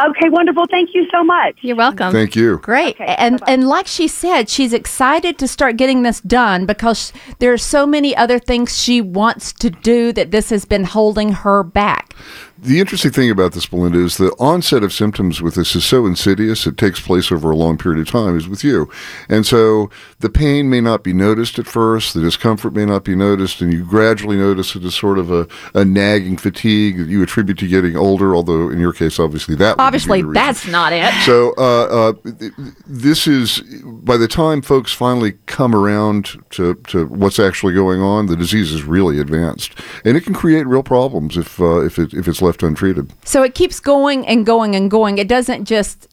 Okay, 0.01 0.31
wonderful. 0.31 0.65
Thank 0.71 0.95
you 0.95 1.07
so 1.11 1.23
much. 1.23 1.59
You're 1.61 1.77
welcome. 1.77 2.13
Thank 2.13 2.35
you. 2.35 2.59
Great. 2.59 2.95
Okay, 2.95 3.15
and 3.19 3.41
bye-bye. 3.41 3.53
and 3.53 3.69
like 3.69 3.87
she 3.87 4.09
said, 4.09 4.49
she's 4.49 4.73
excited 4.73 5.39
to 5.39 5.47
start 5.47 5.77
getting 5.77 6.03
this 6.03 6.21
done 6.21 6.65
because 6.65 7.13
there 7.41 7.53
are 7.53 7.59
so 7.59 7.87
many 7.87 8.17
other 8.17 8.39
things 8.39 8.79
she 8.79 9.03
wants 9.03 9.53
to 9.55 9.69
do 9.69 10.11
that 10.13 10.31
this 10.31 10.49
has 10.49 10.65
been 10.65 10.85
holding 10.85 11.33
her 11.33 11.63
back. 11.63 12.15
The 12.65 12.79
interesting 12.79 13.11
thing 13.11 13.29
about 13.29 13.55
this, 13.55 13.67
Belinda, 13.67 13.99
is 13.99 14.19
the 14.19 14.31
onset 14.39 14.85
of 14.85 14.93
symptoms 14.93 15.43
with 15.43 15.57
this 15.57 15.75
is 15.75 15.85
so 15.85 16.07
insidious. 16.07 16.65
It 16.65 16.79
takes 16.79 17.01
place 17.01 17.33
over 17.33 17.51
a 17.51 17.57
long 17.57 17.77
period 17.77 18.01
of 18.01 18.07
time, 18.09 18.37
as 18.37 18.47
with 18.47 18.63
you. 18.63 18.89
And 19.29 19.45
so 19.45 19.91
the 20.21 20.31
pain 20.31 20.71
may 20.71 20.81
not 20.81 21.03
be 21.03 21.13
noticed 21.13 21.59
at 21.59 21.67
first, 21.67 22.15
the 22.15 22.21
discomfort 22.21 22.73
may 22.73 22.85
not 22.87 23.03
be 23.03 23.17
noticed, 23.17 23.61
and 23.63 23.73
you 23.73 23.85
gradually 23.85 24.37
notice 24.37 24.77
it 24.77 24.85
as 24.85 24.95
sort 24.95 25.19
of 25.19 25.33
a, 25.33 25.49
a 25.75 25.85
nagging 25.85 26.37
fatigue 26.37 26.99
that 26.99 27.09
you 27.09 27.21
attribute 27.21 27.59
to 27.59 27.67
getting 27.67 27.97
older, 27.97 28.33
although 28.33 28.71
in 28.71 28.79
your 28.79 28.93
case, 28.93 29.19
obviously, 29.19 29.57
that 29.57 29.81
Obviously, 29.81 30.23
that's 30.23 30.65
not 30.69 30.93
it. 30.93 31.13
So 31.25 31.55
uh, 31.59 32.13
uh, 32.13 32.13
this 32.87 33.27
is 33.27 33.61
by 33.83 34.17
the 34.17 34.29
time 34.29 34.63
folks 34.63 34.93
finally 34.93 35.33
come 35.47 35.75
around 35.75 36.41
to, 36.51 36.75
to 36.75 37.07
what's 37.07 37.41
actually 37.41 37.75
going 37.75 38.01
on, 38.01 38.27
the 38.27 38.37
disease 38.37 38.71
is 38.71 38.85
really 38.85 39.19
advanced, 39.19 39.77
and 40.05 40.17
it 40.17 40.21
can 40.21 40.33
create 40.33 40.65
real 40.69 40.85
problems 40.85 41.37
if 41.37 41.61
uh, 41.61 41.81
if 41.81 41.99
it, 41.99 42.15
if 42.15 42.29
it's 42.29 42.41
left 42.41 42.52
untreated. 42.61 43.13
So 43.25 43.43
it 43.43 43.55
keeps 43.55 43.81
going 43.81 44.27
and 44.27 44.45
going 44.45 44.75
and 44.75 44.91
going. 44.91 45.19
It 45.19 45.29
doesn't 45.29 45.65
just 45.65 46.12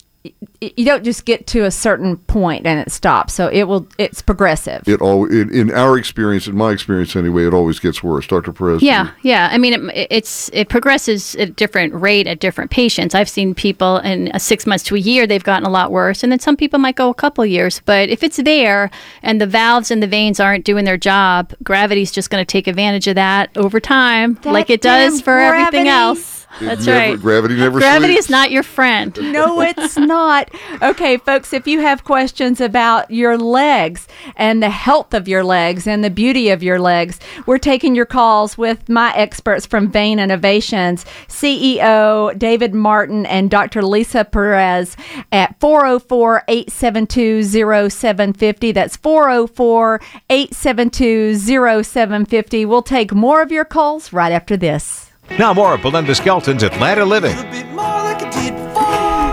you 0.62 0.84
don't 0.84 1.06
just 1.06 1.24
get 1.24 1.48
to 1.48 1.64
a 1.64 1.72
certain 1.72 2.18
point 2.18 2.66
and 2.66 2.80
it 2.80 2.92
stops. 2.92 3.34
So 3.34 3.48
it 3.48 3.64
will 3.64 3.88
it's 3.98 4.22
progressive. 4.22 4.86
It 4.88 5.02
all 5.02 5.26
in, 5.26 5.54
in 5.54 5.72
our 5.72 5.98
experience, 5.98 6.48
in 6.48 6.58
my 6.58 6.72
experience 6.72 7.16
anyway, 7.16 7.48
it 7.48 7.54
always 7.54 7.80
gets 7.80 8.04
worse. 8.04 8.28
Dr. 8.28 8.52
Perez. 8.52 8.82
Yeah, 8.82 9.12
yeah. 9.22 9.48
I 9.52 9.58
mean, 9.58 9.90
it, 9.90 10.08
it's 10.12 10.50
it 10.52 10.68
progresses 10.68 11.36
at 11.36 11.50
a 11.50 11.52
different 11.52 11.94
rate 11.94 12.28
at 12.28 12.40
different 12.40 12.72
patients. 12.72 13.16
I've 13.16 13.30
seen 13.30 13.56
people 13.56 13.98
in 13.98 14.30
a 14.34 14.40
six 14.40 14.66
months 14.66 14.84
to 14.86 14.96
a 14.96 15.00
year 15.00 15.26
they've 15.26 15.44
gotten 15.44 15.66
a 15.66 15.72
lot 15.72 15.92
worse, 15.92 16.24
and 16.24 16.32
then 16.32 16.40
some 16.40 16.58
people 16.58 16.80
might 16.80 16.96
go 16.96 17.10
a 17.10 17.16
couple 17.16 17.46
years. 17.46 17.82
But 17.86 18.10
if 18.10 18.22
it's 18.22 18.38
there 18.38 18.92
and 19.24 19.40
the 19.40 19.48
valves 19.48 19.92
and 19.92 20.04
the 20.04 20.08
veins 20.08 20.42
aren't 20.42 20.66
doing 20.66 20.84
their 20.84 20.98
job, 20.98 21.54
gravity's 21.64 22.12
just 22.12 22.30
going 22.30 22.42
to 22.42 22.52
take 22.52 22.68
advantage 22.68 23.08
of 23.08 23.16
that 23.16 23.56
over 23.56 23.80
time, 23.80 24.34
That 24.42 24.52
like 24.52 24.70
it 24.70 24.82
does 24.82 25.16
damn 25.16 25.24
for 25.24 25.40
everything 25.40 25.88
else. 25.88 26.39
It 26.60 26.66
That's 26.66 26.86
never- 26.86 27.00
right. 27.12 27.20
Gravity 27.22 27.56
never 27.56 27.80
Gravity 27.80 28.14
sleeps. 28.14 28.26
is 28.26 28.30
not 28.30 28.52
your 28.52 28.64
friend. 28.64 29.18
No, 29.40 29.62
it's 29.62 29.96
not. 29.98 30.50
Okay, 30.82 31.18
folks, 31.18 31.54
if 31.54 31.68
you 31.68 31.80
have 31.82 32.04
questions 32.04 32.60
about 32.60 33.10
your 33.12 33.38
legs 33.38 34.08
and 34.36 34.62
the 34.62 34.70
health 34.72 35.14
of 35.14 35.28
your 35.28 35.44
legs 35.44 35.86
and 35.88 36.04
the 36.04 36.10
beauty 36.10 36.50
of 36.50 36.62
your 36.64 36.80
legs, 36.80 37.20
we're 37.46 37.60
taking 37.60 37.96
your 37.96 38.06
calls 38.08 38.58
with 38.58 38.90
my 38.90 39.14
experts 39.16 39.66
from 39.66 39.90
Vein 39.90 40.20
Innovations, 40.20 41.06
CEO 41.28 42.38
David 42.38 42.74
Martin 42.74 43.26
and 43.28 43.50
Dr. 43.52 43.82
Lisa 43.84 44.26
Perez 44.26 44.98
at 45.32 45.58
404 45.60 46.44
872 46.48 47.44
0750. 47.90 48.72
That's 48.72 48.98
404 48.98 50.02
872 50.30 51.36
0750. 51.84 52.66
We'll 52.66 52.82
take 52.82 53.14
more 53.14 53.42
of 53.42 53.52
your 53.52 53.66
calls 53.66 54.12
right 54.12 54.32
after 54.32 54.58
this. 54.58 55.09
Now 55.38 55.54
more 55.54 55.74
of 55.74 55.82
Belinda 55.82 56.16
Skelton's 56.16 56.64
Atlanta 56.64 57.06
Living. 57.06 57.36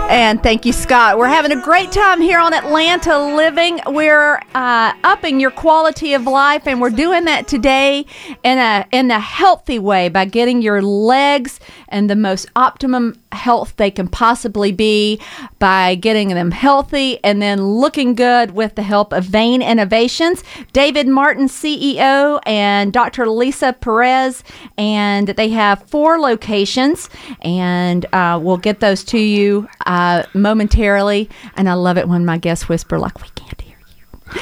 And 0.09 0.41
thank 0.41 0.65
you, 0.65 0.71
Scott. 0.71 1.17
We're 1.17 1.27
having 1.27 1.51
a 1.51 1.61
great 1.61 1.91
time 1.91 2.21
here 2.21 2.39
on 2.39 2.53
Atlanta 2.53 3.19
Living. 3.35 3.81
We're 3.87 4.41
uh, 4.55 4.93
upping 5.03 5.41
your 5.41 5.51
quality 5.51 6.13
of 6.13 6.23
life, 6.23 6.65
and 6.65 6.79
we're 6.79 6.91
doing 6.91 7.25
that 7.25 7.49
today 7.49 8.05
in 8.41 8.57
a 8.57 8.85
in 8.93 9.11
a 9.11 9.19
healthy 9.19 9.79
way 9.79 10.07
by 10.07 10.23
getting 10.23 10.61
your 10.61 10.81
legs 10.81 11.59
and 11.89 12.09
the 12.09 12.15
most 12.15 12.47
optimum 12.55 13.21
health 13.31 13.75
they 13.77 13.91
can 13.91 14.07
possibly 14.07 14.71
be 14.71 15.21
by 15.59 15.95
getting 15.95 16.29
them 16.29 16.51
healthy 16.51 17.23
and 17.23 17.41
then 17.41 17.63
looking 17.63 18.15
good 18.15 18.51
with 18.51 18.75
the 18.75 18.83
help 18.83 19.13
of 19.13 19.23
Vein 19.23 19.61
Innovations. 19.61 20.43
David 20.73 21.07
Martin, 21.07 21.47
CEO, 21.47 22.39
and 22.45 22.93
Dr. 22.93 23.27
Lisa 23.27 23.73
Perez, 23.73 24.43
and 24.77 25.27
they 25.29 25.49
have 25.49 25.83
four 25.87 26.19
locations, 26.19 27.09
and 27.41 28.05
uh, 28.13 28.39
we'll 28.41 28.57
get 28.57 28.79
those 28.79 29.03
to 29.05 29.19
you 29.19 29.67
uh, 29.85 30.23
momentarily. 30.33 31.29
And 31.55 31.69
I 31.69 31.73
love 31.73 31.97
it 31.97 32.07
when 32.07 32.25
my 32.25 32.37
guests 32.37 32.69
whisper 32.69 32.99
like, 32.99 33.21
"We 33.21 33.29
can't 33.35 33.61
hear 33.61 33.77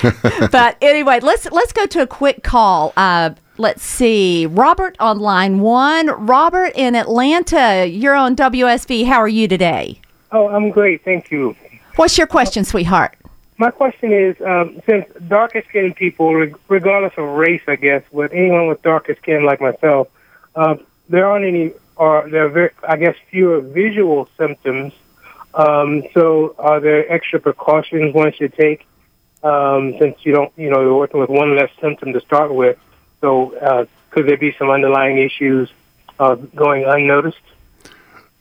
you." 0.04 0.50
but 0.51 0.77
anyway, 0.82 1.20
let's 1.22 1.50
let's 1.51 1.74
go 1.74 1.86
to 1.86 2.01
a 2.01 2.08
quick 2.08 2.44
call. 2.44 2.94
Uh, 2.98 3.32
let's 3.57 3.83
see, 3.83 4.45
Robert 4.45 4.95
on 5.00 5.19
line 5.19 5.59
one. 5.59 6.07
Robert 6.25 6.71
in 6.75 6.95
Atlanta, 6.95 7.88
you're 7.88 8.15
on 8.15 8.35
WSB. 8.35 9.05
How 9.05 9.17
are 9.17 9.27
you 9.27 9.47
today? 9.47 10.00
Oh, 10.31 10.47
I'm 10.50 10.69
great, 10.69 11.03
thank 11.03 11.31
you. 11.31 11.55
What's 11.95 12.17
your 12.17 12.27
question, 12.27 12.65
sweetheart? 12.65 13.15
My 13.57 13.71
question 13.71 14.12
is, 14.12 14.35
um, 14.41 14.81
since 14.85 15.05
darker 15.27 15.63
skinned 15.69 15.95
people, 15.95 16.35
reg- 16.35 16.57
regardless 16.67 17.13
of 17.17 17.25
race, 17.38 17.62
I 17.67 17.77
guess, 17.77 18.03
with 18.12 18.33
anyone 18.33 18.67
with 18.67 18.81
darker 18.81 19.15
skin 19.15 19.45
like 19.45 19.62
myself, 19.62 20.09
uh, 20.55 20.75
there 21.07 21.25
aren't 21.25 21.45
any, 21.45 21.71
or 21.95 22.27
there 22.29 22.47
are, 22.47 22.50
very, 22.50 22.71
I 22.88 22.97
guess, 22.97 23.15
fewer 23.31 23.62
visual 23.62 24.27
symptoms. 24.38 24.91
Um, 25.53 26.03
so, 26.13 26.53
are 26.57 26.81
there 26.81 27.09
extra 27.09 27.39
precautions 27.39 28.13
one 28.13 28.33
should 28.33 28.53
take 28.55 28.85
um, 29.41 29.95
since 30.00 30.17
you 30.24 30.33
don't, 30.33 30.51
you 30.57 30.69
know, 30.69 30.81
you're 30.81 30.97
working 30.97 31.21
with 31.21 31.29
one 31.29 31.55
less 31.55 31.69
symptom 31.79 32.12
to 32.12 32.19
start 32.19 32.53
with? 32.53 32.77
So, 33.25 33.55
uh, 33.55 33.86
could 34.12 34.27
there 34.27 34.38
be 34.38 34.53
some 34.60 34.70
underlying 34.70 35.17
issues 35.17 35.72
uh, 36.20 36.36
going 36.36 36.86
unnoticed? 36.86 37.39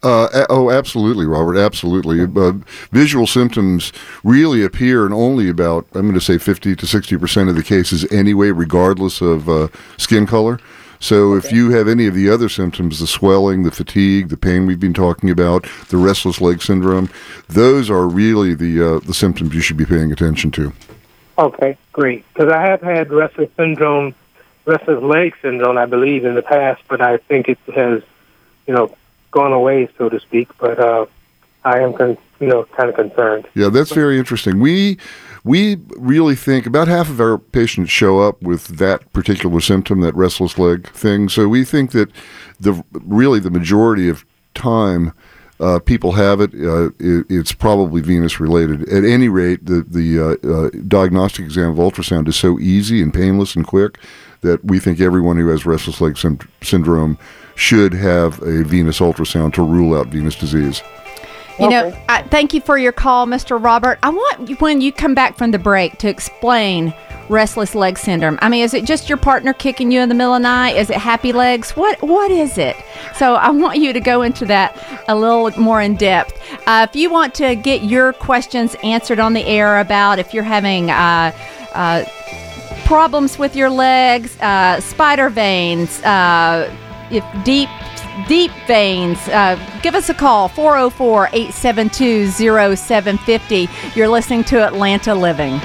Uh, 0.03 0.45
oh, 0.50 0.71
absolutely, 0.71 1.25
Robert. 1.25 1.57
Absolutely. 1.57 2.21
Uh, 2.21 2.53
visual 2.93 3.26
symptoms 3.26 3.95
really 4.25 4.62
appear 4.62 5.07
in 5.07 5.14
only 5.14 5.49
about, 5.49 5.87
I'm 5.95 6.03
going 6.03 6.12
to 6.12 6.21
say 6.21 6.37
50 6.37 6.76
to 6.76 6.85
60% 6.85 7.49
of 7.49 7.57
the 7.57 7.62
cases 7.62 8.05
anyway, 8.12 8.50
regardless 8.50 9.23
of 9.23 9.49
uh, 9.49 9.69
skin 9.97 10.26
color. 10.26 10.61
So 11.00 11.35
if 11.35 11.50
you 11.50 11.71
have 11.71 11.88
any 11.88 12.07
of 12.07 12.14
the 12.14 12.29
other 12.29 12.50
symptoms, 12.50 13.00
the 13.00 13.07
swelling, 13.07 13.62
the 13.62 13.71
fatigue, 13.71 14.29
the 14.29 14.37
pain 14.37 14.67
we've 14.67 14.79
been 14.79 14.93
talking 14.93 15.31
about, 15.31 15.67
the 15.88 15.97
restless 15.97 16.43
leg 16.43 16.61
syndrome, 16.61 17.09
those 17.49 17.88
are 17.88 18.07
really 18.07 18.55
the, 18.55 18.97
uh, 18.97 18.99
the 18.99 19.14
symptoms 19.14 19.55
you 19.55 19.62
should 19.62 19.79
be 19.79 19.87
paying 19.87 20.12
attention 20.12 20.50
to. 20.50 20.75
Okay, 21.38 21.79
great. 21.93 22.23
Because 22.35 22.53
I 22.53 22.67
have 22.67 22.83
had 22.83 23.11
restless 23.11 23.49
syndrome, 23.57 24.14
restless 24.66 25.02
leg 25.02 25.35
syndrome, 25.42 25.78
I 25.78 25.87
believe, 25.87 26.25
in 26.25 26.35
the 26.35 26.42
past, 26.42 26.83
but 26.88 27.00
I 27.00 27.18
think 27.18 27.49
it 27.49 27.59
has, 27.75 28.02
you 28.66 28.75
know, 28.75 28.94
gone 29.30 29.52
away, 29.52 29.88
so 29.99 30.09
to 30.09 30.21
speak. 30.21 30.56
But 30.59 30.78
uh, 30.78 31.06
I 31.64 31.80
am, 31.80 31.92
con- 31.92 32.18
you 32.40 32.47
know, 32.47 32.64
kind 32.64 32.88
of 32.88 32.94
concerned. 32.94 33.47
Yeah, 33.54 33.68
that's 33.68 33.92
very 33.92 34.18
interesting. 34.18 34.61
We 34.61 34.99
we 35.44 35.76
really 35.97 36.35
think 36.35 36.66
about 36.66 36.88
half 36.88 37.11
of 37.11 37.21
our 37.21 37.37
patients 37.37 37.90
show 37.90 38.21
up 38.21 38.40
with 38.42 38.78
that 38.78 39.12
particular 39.12 39.61
symptom, 39.61 40.00
that 40.00 40.14
restless 40.14 40.59
leg 40.59 40.88
thing. 40.90 41.28
So 41.28 41.49
we 41.49 41.64
think 41.64 41.92
that 41.92 42.11
the 42.59 42.83
really 42.92 43.40
the 43.40 43.50
majority 43.50 44.09
of 44.09 44.25
time 44.54 45.12
uh, 45.61 45.78
people 45.78 46.12
have 46.12 46.40
it, 46.40 46.52
uh, 46.54 46.90
it. 46.99 47.26
It's 47.28 47.52
probably 47.52 48.00
venous 48.00 48.40
related. 48.40 48.88
At 48.88 49.04
any 49.04 49.28
rate, 49.28 49.66
the 49.66 49.83
the 49.83 50.18
uh, 50.18 50.49
uh, 50.49 50.71
diagnostic 50.88 51.44
exam 51.44 51.71
of 51.71 51.76
ultrasound 51.76 52.26
is 52.28 52.37
so 52.37 52.59
easy 52.59 53.02
and 53.02 53.12
painless 53.12 53.54
and 53.54 53.66
quick 53.66 53.99
that 54.45 54.65
we 54.65 54.79
think 54.79 55.01
everyone 55.01 55.37
who 55.37 55.49
has 55.49 55.67
restless 55.67 56.01
leg 56.01 56.17
sym- 56.17 56.39
syndrome 56.63 57.19
should 57.57 57.93
have 57.93 58.41
a 58.43 58.65
venous 58.65 59.01
ultrasound 59.01 59.53
to 59.55 59.63
rule 59.63 59.99
out 59.99 60.09
venous 60.09 60.37
disease. 60.37 60.83
You 61.59 61.71
know, 61.71 61.97
I, 62.09 62.23
thank 62.23 62.53
you 62.53 62.61
for 62.61 62.77
your 62.79 62.91
call, 62.91 63.27
Mr. 63.27 63.63
Robert. 63.63 64.01
I 64.03 64.11
want 64.11 64.49
you, 64.49 64.57
when 64.57 64.81
you 64.81 64.93
come 64.93 65.15
back 65.15 65.37
from 65.37 65.53
the 65.53 65.59
break 65.59 65.99
to 65.99 66.09
explain 66.09 66.93
restless 67.29 67.75
leg 67.75 67.97
syndrome. 67.97 68.39
I 68.43 68.49
mean, 68.49 68.65
is 68.65 68.75
it 68.75 68.85
just 68.85 69.09
your 69.09 69.19
partner 69.19 69.53
kicking 69.53 69.91
you 69.91 70.01
in 70.01 70.09
the 70.09 70.15
middle 70.15 70.35
of 70.35 70.41
the 70.41 70.49
night? 70.49 70.77
Is 70.77 70.91
it 70.91 70.97
happy 70.97 71.33
legs? 71.33 71.71
What 71.71 72.01
What 72.03 72.31
is 72.31 72.59
it? 72.59 72.77
So 73.15 73.35
I 73.35 73.51
want 73.51 73.79
you 73.79 73.93
to 73.93 74.01
go 74.01 74.23
into 74.23 74.45
that 74.47 74.77
a 75.09 75.17
little 75.17 75.51
more 75.61 75.81
in 75.81 75.97
depth. 75.97 76.39
Uh, 76.67 76.87
if 76.89 76.97
you 76.97 77.11
want 77.11 77.35
to 77.37 77.55
get 77.55 77.85
your 77.85 78.13
questions 78.13 78.77
answered 78.83 79.21
on 79.21 79.33
the 79.33 79.45
air 79.47 79.81
about 79.81 80.19
if 80.19 80.35
you're 80.35 80.43
having 80.43 80.91
uh, 80.91 81.33
uh, 81.73 82.05
problems 82.85 83.38
with 83.38 83.57
your 83.57 83.71
legs, 83.71 84.38
uh, 84.41 84.81
spider 84.81 85.29
veins, 85.31 86.03
uh, 86.03 86.71
if 87.11 87.25
deep 87.45 87.69
deep 88.29 88.53
veins, 88.67 89.19
uh, 89.29 89.59
give 89.83 89.95
us 89.95 90.09
a 90.09 90.14
call 90.14 90.49
404 90.49 91.29
872 91.33 92.29
0750. 92.76 93.69
You're 93.95 94.09
listening 94.09 94.45
to 94.45 94.64
Atlanta 94.64 95.14
Living. 95.14 95.61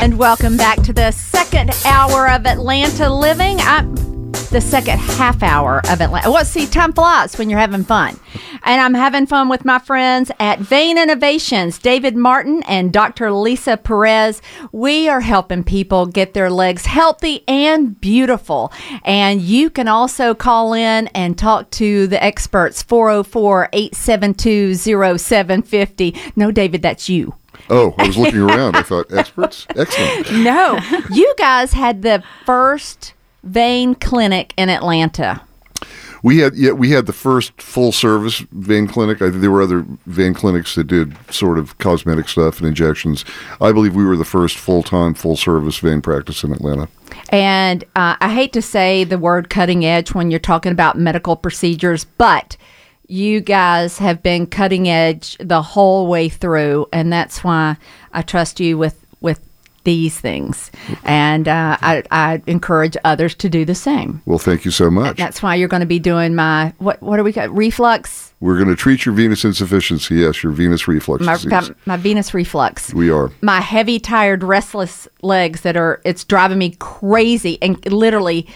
And 0.00 0.18
welcome 0.18 0.56
back 0.56 0.82
to 0.82 0.92
the 0.92 1.10
second 1.12 1.70
hour 1.84 2.28
of 2.28 2.46
Atlanta 2.46 3.12
Living. 3.12 3.56
I'm 3.60 4.07
the 4.50 4.60
second 4.60 4.98
half 4.98 5.42
hour 5.42 5.80
of 5.90 6.00
Atlanta. 6.00 6.30
Well, 6.30 6.44
see, 6.44 6.66
time 6.66 6.92
flies 6.92 7.36
when 7.36 7.50
you're 7.50 7.58
having 7.58 7.84
fun. 7.84 8.18
And 8.62 8.80
I'm 8.80 8.94
having 8.94 9.26
fun 9.26 9.48
with 9.48 9.64
my 9.64 9.78
friends 9.78 10.30
at 10.40 10.58
Vein 10.58 10.96
Innovations, 10.96 11.78
David 11.78 12.16
Martin 12.16 12.62
and 12.62 12.92
Dr. 12.92 13.30
Lisa 13.30 13.76
Perez. 13.76 14.40
We 14.72 15.08
are 15.08 15.20
helping 15.20 15.64
people 15.64 16.06
get 16.06 16.32
their 16.32 16.50
legs 16.50 16.86
healthy 16.86 17.44
and 17.46 18.00
beautiful. 18.00 18.72
And 19.04 19.42
you 19.42 19.68
can 19.68 19.86
also 19.86 20.34
call 20.34 20.72
in 20.72 21.08
and 21.08 21.36
talk 21.36 21.70
to 21.72 22.06
the 22.06 22.22
experts 22.22 22.82
404 22.82 23.68
872 23.72 24.74
0750. 24.74 26.16
No, 26.36 26.50
David, 26.50 26.80
that's 26.80 27.08
you. 27.08 27.34
Oh, 27.68 27.94
I 27.98 28.06
was 28.06 28.16
looking 28.16 28.40
around. 28.40 28.76
I 28.76 28.82
thought 28.82 29.12
experts. 29.12 29.66
Excellent. 29.76 30.32
No, 30.42 30.78
you 31.10 31.34
guys 31.36 31.72
had 31.72 32.02
the 32.02 32.22
first 32.46 33.12
vein 33.42 33.94
clinic 33.94 34.54
in 34.56 34.68
Atlanta. 34.68 35.42
We 36.22 36.38
had 36.38 36.56
yeah, 36.56 36.72
we 36.72 36.90
had 36.90 37.06
the 37.06 37.12
first 37.12 37.60
full 37.62 37.92
service 37.92 38.40
vein 38.50 38.88
clinic. 38.88 39.22
I 39.22 39.30
think 39.30 39.40
there 39.40 39.50
were 39.50 39.62
other 39.62 39.86
vein 40.06 40.34
clinics 40.34 40.74
that 40.74 40.88
did 40.88 41.16
sort 41.32 41.58
of 41.58 41.78
cosmetic 41.78 42.28
stuff 42.28 42.58
and 42.58 42.66
injections. 42.66 43.24
I 43.60 43.70
believe 43.72 43.94
we 43.94 44.04
were 44.04 44.16
the 44.16 44.24
first 44.24 44.56
full 44.56 44.82
time, 44.82 45.14
full 45.14 45.36
service 45.36 45.78
vein 45.78 46.02
practice 46.02 46.42
in 46.42 46.52
Atlanta. 46.52 46.88
And 47.30 47.84
uh, 47.94 48.16
I 48.20 48.34
hate 48.34 48.52
to 48.54 48.62
say 48.62 49.04
the 49.04 49.18
word 49.18 49.48
cutting 49.48 49.84
edge 49.84 50.12
when 50.12 50.30
you're 50.30 50.40
talking 50.40 50.72
about 50.72 50.98
medical 50.98 51.36
procedures, 51.36 52.04
but 52.04 52.56
you 53.06 53.40
guys 53.40 53.98
have 53.98 54.22
been 54.22 54.46
cutting 54.46 54.88
edge 54.88 55.36
the 55.38 55.62
whole 55.62 56.08
way 56.08 56.28
through, 56.28 56.86
and 56.92 57.12
that's 57.12 57.42
why 57.42 57.76
I 58.12 58.22
trust 58.22 58.60
you 58.60 58.76
with 58.76 59.04
with 59.20 59.47
these 59.88 60.20
things, 60.20 60.70
and 61.02 61.48
uh, 61.48 61.78
I, 61.80 62.02
I 62.10 62.42
encourage 62.46 62.94
others 63.04 63.34
to 63.36 63.48
do 63.48 63.64
the 63.64 63.74
same. 63.74 64.20
Well, 64.26 64.38
thank 64.38 64.66
you 64.66 64.70
so 64.70 64.90
much. 64.90 65.16
That's 65.16 65.42
why 65.42 65.54
you're 65.54 65.68
going 65.68 65.80
to 65.80 65.86
be 65.86 65.98
doing 65.98 66.34
my 66.34 66.74
what? 66.76 67.00
What 67.02 67.18
are 67.18 67.24
we 67.24 67.32
call 67.32 67.48
reflux? 67.48 68.34
We're 68.40 68.56
going 68.56 68.68
to 68.68 68.76
treat 68.76 69.06
your 69.06 69.14
venous 69.14 69.44
insufficiency. 69.46 70.16
Yes, 70.16 70.42
your 70.42 70.52
venous 70.52 70.86
reflux 70.86 71.24
My, 71.24 71.36
disease. 71.38 71.72
my 71.86 71.96
venous 71.96 72.34
reflux. 72.34 72.92
We 72.92 73.10
are. 73.10 73.32
my 73.40 73.60
heavy, 73.60 73.98
tired, 73.98 74.44
restless 74.44 75.08
legs 75.22 75.62
that 75.62 75.76
are 75.76 76.00
it's 76.04 76.22
driving 76.22 76.58
me 76.58 76.76
crazy 76.78 77.56
and 77.62 77.74
literally 77.90 78.46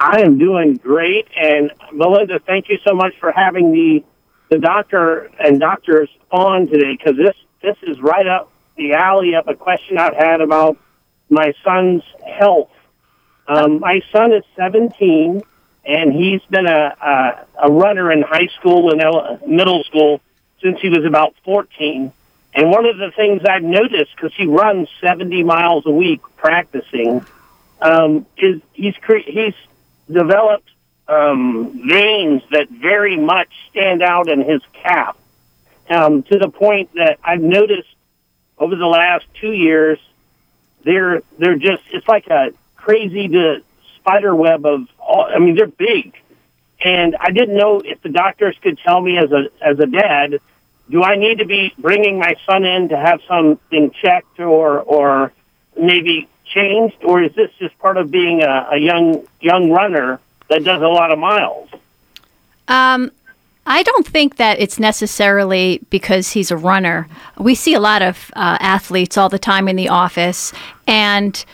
I 0.00 0.20
am 0.20 0.38
doing 0.38 0.76
great, 0.76 1.26
and 1.36 1.72
Melinda, 1.92 2.38
thank 2.46 2.68
you 2.68 2.78
so 2.86 2.94
much 2.94 3.14
for 3.18 3.32
having 3.32 3.72
the 3.72 4.04
the 4.50 4.58
doctor 4.58 5.30
and 5.38 5.60
doctors 5.60 6.08
on 6.30 6.68
today 6.68 6.96
because 6.96 7.16
this 7.16 7.34
this 7.62 7.76
is 7.82 8.00
right 8.00 8.26
up 8.26 8.50
the 8.76 8.94
alley 8.94 9.34
of 9.34 9.46
a 9.48 9.54
question 9.54 9.98
I've 9.98 10.14
had 10.14 10.40
about 10.40 10.78
my 11.28 11.52
son's 11.64 12.02
health. 12.38 12.70
Um, 13.48 13.80
my 13.80 14.02
son 14.12 14.32
is 14.32 14.44
17, 14.56 15.42
and 15.84 16.12
he's 16.12 16.42
been 16.50 16.66
a, 16.66 16.94
a 17.00 17.46
a 17.66 17.72
runner 17.72 18.12
in 18.12 18.22
high 18.22 18.48
school 18.58 18.90
and 18.92 19.46
middle 19.46 19.82
school 19.84 20.20
since 20.62 20.78
he 20.80 20.90
was 20.90 21.04
about 21.04 21.34
14. 21.44 22.12
And 22.54 22.70
one 22.70 22.84
of 22.86 22.98
the 22.98 23.10
things 23.16 23.42
I've 23.48 23.62
noticed, 23.62 24.14
because 24.14 24.34
he 24.34 24.46
runs 24.46 24.88
70 25.00 25.42
miles 25.44 25.86
a 25.86 25.90
week 25.90 26.20
practicing, 26.36 27.24
um, 27.80 28.26
is 28.36 28.60
he's 28.74 28.96
cre- 28.96 29.26
he's 29.26 29.54
developed 30.10 30.68
um, 31.08 31.88
veins 31.88 32.42
that 32.50 32.68
very 32.68 33.16
much 33.16 33.48
stand 33.70 34.02
out 34.02 34.28
in 34.28 34.42
his 34.42 34.60
calf, 34.72 35.16
um, 35.88 36.22
to 36.24 36.38
the 36.38 36.48
point 36.48 36.90
that 36.94 37.18
I've 37.24 37.40
noticed 37.40 37.88
over 38.58 38.76
the 38.76 38.86
last 38.86 39.24
two 39.40 39.52
years, 39.52 39.98
they're 40.84 41.22
they're 41.38 41.56
just 41.56 41.82
it's 41.92 42.06
like 42.06 42.26
a 42.28 42.52
crazy 42.88 43.28
to 43.28 43.62
spider 43.96 44.34
web 44.34 44.64
of 44.64 44.88
all. 44.98 45.28
I 45.30 45.38
mean, 45.38 45.54
they're 45.54 45.66
big, 45.66 46.14
and 46.82 47.14
I 47.20 47.30
didn't 47.32 47.54
know 47.54 47.82
if 47.84 48.00
the 48.00 48.08
doctors 48.08 48.56
could 48.62 48.78
tell 48.78 49.02
me 49.02 49.18
as 49.18 49.30
a 49.30 49.50
as 49.60 49.78
a 49.78 49.84
dad, 49.84 50.40
do 50.88 51.02
I 51.02 51.16
need 51.16 51.40
to 51.40 51.44
be 51.44 51.74
bringing 51.76 52.18
my 52.18 52.34
son 52.46 52.64
in 52.64 52.88
to 52.88 52.96
have 52.96 53.20
something 53.28 53.90
checked 53.90 54.40
or 54.40 54.80
or 54.80 55.34
maybe 55.78 56.28
changed, 56.46 56.96
or 57.04 57.22
is 57.22 57.34
this 57.34 57.50
just 57.58 57.78
part 57.78 57.98
of 57.98 58.10
being 58.10 58.42
a, 58.42 58.68
a 58.72 58.78
young 58.78 59.26
young 59.42 59.70
runner 59.70 60.18
that 60.48 60.64
does 60.64 60.80
a 60.80 60.88
lot 60.88 61.12
of 61.12 61.18
miles? 61.18 61.68
Um, 62.68 63.10
I 63.66 63.82
don't 63.82 64.06
think 64.06 64.36
that 64.36 64.60
it's 64.60 64.78
necessarily 64.78 65.80
because 65.90 66.30
he's 66.30 66.50
a 66.50 66.56
runner. 66.56 67.06
We 67.36 67.54
see 67.54 67.74
a 67.74 67.80
lot 67.80 68.00
of 68.00 68.30
uh, 68.34 68.56
athletes 68.60 69.18
all 69.18 69.28
the 69.28 69.38
time 69.38 69.68
in 69.68 69.76
the 69.76 69.90
office, 69.90 70.54
and 70.86 71.44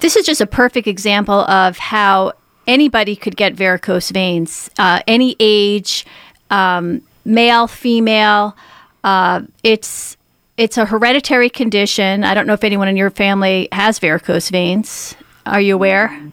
this 0.00 0.16
is 0.16 0.24
just 0.24 0.40
a 0.40 0.46
perfect 0.46 0.86
example 0.86 1.40
of 1.40 1.76
how 1.78 2.32
anybody 2.66 3.16
could 3.16 3.36
get 3.36 3.54
varicose 3.54 4.10
veins, 4.10 4.70
uh, 4.78 5.00
any 5.06 5.34
age, 5.40 6.06
um, 6.50 7.02
male, 7.24 7.66
female. 7.66 8.56
Uh, 9.02 9.42
it's 9.62 10.16
it's 10.56 10.76
a 10.76 10.84
hereditary 10.84 11.50
condition. 11.50 12.24
I 12.24 12.34
don't 12.34 12.46
know 12.46 12.52
if 12.52 12.64
anyone 12.64 12.88
in 12.88 12.96
your 12.96 13.10
family 13.10 13.68
has 13.72 13.98
varicose 13.98 14.50
veins. 14.50 15.14
Are 15.46 15.60
you 15.60 15.74
aware? 15.74 16.30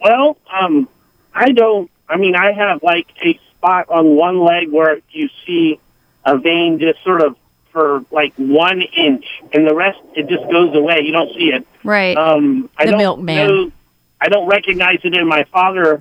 Well, 0.00 0.36
um, 0.52 0.88
I 1.34 1.52
don't. 1.52 1.90
I 2.08 2.16
mean, 2.16 2.36
I 2.36 2.52
have 2.52 2.82
like 2.82 3.06
a 3.24 3.38
spot 3.50 3.88
on 3.88 4.16
one 4.16 4.40
leg 4.40 4.70
where 4.70 5.00
you 5.10 5.28
see 5.46 5.80
a 6.24 6.36
vein 6.36 6.78
just 6.78 7.02
sort 7.02 7.22
of 7.22 7.36
for 7.72 8.04
like 8.10 8.32
one 8.36 8.82
inch, 8.82 9.24
and 9.52 9.66
the 9.66 9.74
rest 9.74 9.98
it 10.14 10.28
just 10.28 10.42
goes 10.50 10.74
away. 10.76 11.00
You 11.02 11.12
don't 11.12 11.32
see 11.34 11.48
it. 11.52 11.66
Right. 11.82 12.16
Um, 12.16 12.68
I 12.76 12.84
The 12.84 12.90
don't 12.92 12.98
milkman. 12.98 13.48
know- 13.48 13.72
I 14.20 14.28
don't 14.28 14.46
recognize 14.46 15.00
it 15.02 15.16
in 15.16 15.26
my 15.26 15.42
father, 15.44 16.00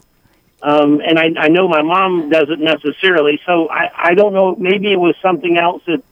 um, 0.62 1.01
and 1.03 1.17
I, 1.17 1.31
I 1.39 1.47
know 1.47 1.67
my 1.67 1.81
mom 1.81 2.29
doesn't 2.29 2.62
necessarily. 2.62 3.41
So 3.47 3.67
I, 3.67 3.89
I 4.12 4.13
don't 4.13 4.31
know. 4.34 4.55
Maybe 4.57 4.91
it 4.91 4.99
was 4.99 5.15
something 5.23 5.57
else 5.57 5.81
that 5.88 6.03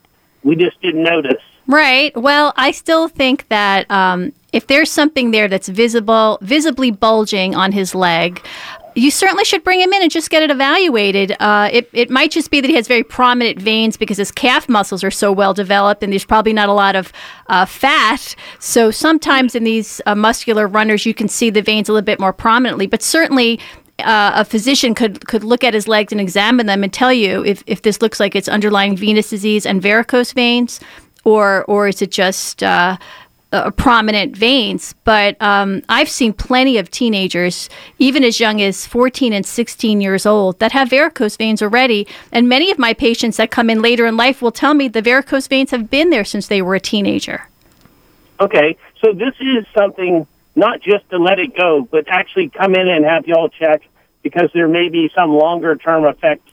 we 0.42 0.56
just 0.56 0.80
didn't 0.82 1.04
notice. 1.04 1.40
Right. 1.68 2.16
Well, 2.16 2.52
I 2.56 2.72
still 2.72 3.06
think 3.06 3.46
that 3.48 3.88
um, 3.92 4.32
if 4.52 4.66
there's 4.66 4.90
something 4.90 5.30
there 5.30 5.46
that's 5.46 5.68
visible, 5.68 6.38
visibly 6.42 6.90
bulging 6.90 7.54
on 7.54 7.70
his 7.70 7.94
leg, 7.94 8.44
you 8.94 9.10
certainly 9.10 9.44
should 9.44 9.64
bring 9.64 9.80
him 9.80 9.92
in 9.92 10.02
and 10.02 10.10
just 10.10 10.30
get 10.30 10.42
it 10.42 10.50
evaluated. 10.50 11.36
Uh, 11.40 11.68
it, 11.72 11.88
it 11.92 12.10
might 12.10 12.30
just 12.30 12.50
be 12.50 12.60
that 12.60 12.68
he 12.68 12.76
has 12.76 12.88
very 12.88 13.02
prominent 13.02 13.60
veins 13.60 13.96
because 13.96 14.18
his 14.18 14.30
calf 14.30 14.68
muscles 14.68 15.04
are 15.04 15.10
so 15.10 15.32
well 15.32 15.54
developed 15.54 16.02
and 16.02 16.12
there's 16.12 16.24
probably 16.24 16.52
not 16.52 16.68
a 16.68 16.72
lot 16.72 16.96
of 16.96 17.12
uh, 17.48 17.66
fat. 17.66 18.34
So 18.58 18.90
sometimes 18.90 19.54
in 19.54 19.64
these 19.64 20.00
uh, 20.06 20.14
muscular 20.14 20.66
runners, 20.66 21.06
you 21.06 21.14
can 21.14 21.28
see 21.28 21.50
the 21.50 21.62
veins 21.62 21.88
a 21.88 21.92
little 21.92 22.04
bit 22.04 22.20
more 22.20 22.32
prominently. 22.32 22.86
But 22.86 23.02
certainly, 23.02 23.60
uh, 24.00 24.32
a 24.34 24.44
physician 24.44 24.94
could 24.94 25.26
could 25.26 25.44
look 25.44 25.62
at 25.62 25.74
his 25.74 25.86
legs 25.86 26.12
and 26.12 26.20
examine 26.20 26.66
them 26.66 26.82
and 26.82 26.92
tell 26.92 27.12
you 27.12 27.44
if, 27.44 27.62
if 27.66 27.82
this 27.82 28.00
looks 28.00 28.18
like 28.18 28.34
it's 28.34 28.48
underlying 28.48 28.96
venous 28.96 29.28
disease 29.30 29.66
and 29.66 29.82
varicose 29.82 30.32
veins, 30.32 30.80
or 31.24 31.64
or 31.66 31.88
is 31.88 32.00
it 32.00 32.10
just 32.10 32.62
uh, 32.62 32.96
uh, 33.52 33.70
prominent 33.72 34.36
veins, 34.36 34.94
but 35.04 35.40
um, 35.42 35.82
I've 35.88 36.08
seen 36.08 36.32
plenty 36.32 36.78
of 36.78 36.90
teenagers, 36.90 37.68
even 37.98 38.22
as 38.22 38.38
young 38.38 38.60
as 38.60 38.86
14 38.86 39.32
and 39.32 39.44
16 39.44 40.00
years 40.00 40.24
old, 40.24 40.58
that 40.60 40.72
have 40.72 40.90
varicose 40.90 41.36
veins 41.36 41.62
already. 41.62 42.06
And 42.32 42.48
many 42.48 42.70
of 42.70 42.78
my 42.78 42.94
patients 42.94 43.36
that 43.38 43.50
come 43.50 43.68
in 43.68 43.82
later 43.82 44.06
in 44.06 44.16
life 44.16 44.40
will 44.40 44.52
tell 44.52 44.74
me 44.74 44.88
the 44.88 45.02
varicose 45.02 45.48
veins 45.48 45.70
have 45.72 45.90
been 45.90 46.10
there 46.10 46.24
since 46.24 46.46
they 46.46 46.62
were 46.62 46.74
a 46.74 46.80
teenager. 46.80 47.48
Okay, 48.40 48.76
so 49.00 49.12
this 49.12 49.34
is 49.40 49.66
something 49.74 50.26
not 50.54 50.80
just 50.80 51.08
to 51.10 51.18
let 51.18 51.38
it 51.38 51.56
go, 51.56 51.86
but 51.90 52.08
actually 52.08 52.48
come 52.48 52.74
in 52.74 52.88
and 52.88 53.04
have 53.04 53.26
y'all 53.26 53.48
check 53.48 53.82
because 54.22 54.50
there 54.54 54.68
may 54.68 54.88
be 54.88 55.10
some 55.14 55.34
longer 55.34 55.76
term 55.76 56.04
effect 56.04 56.49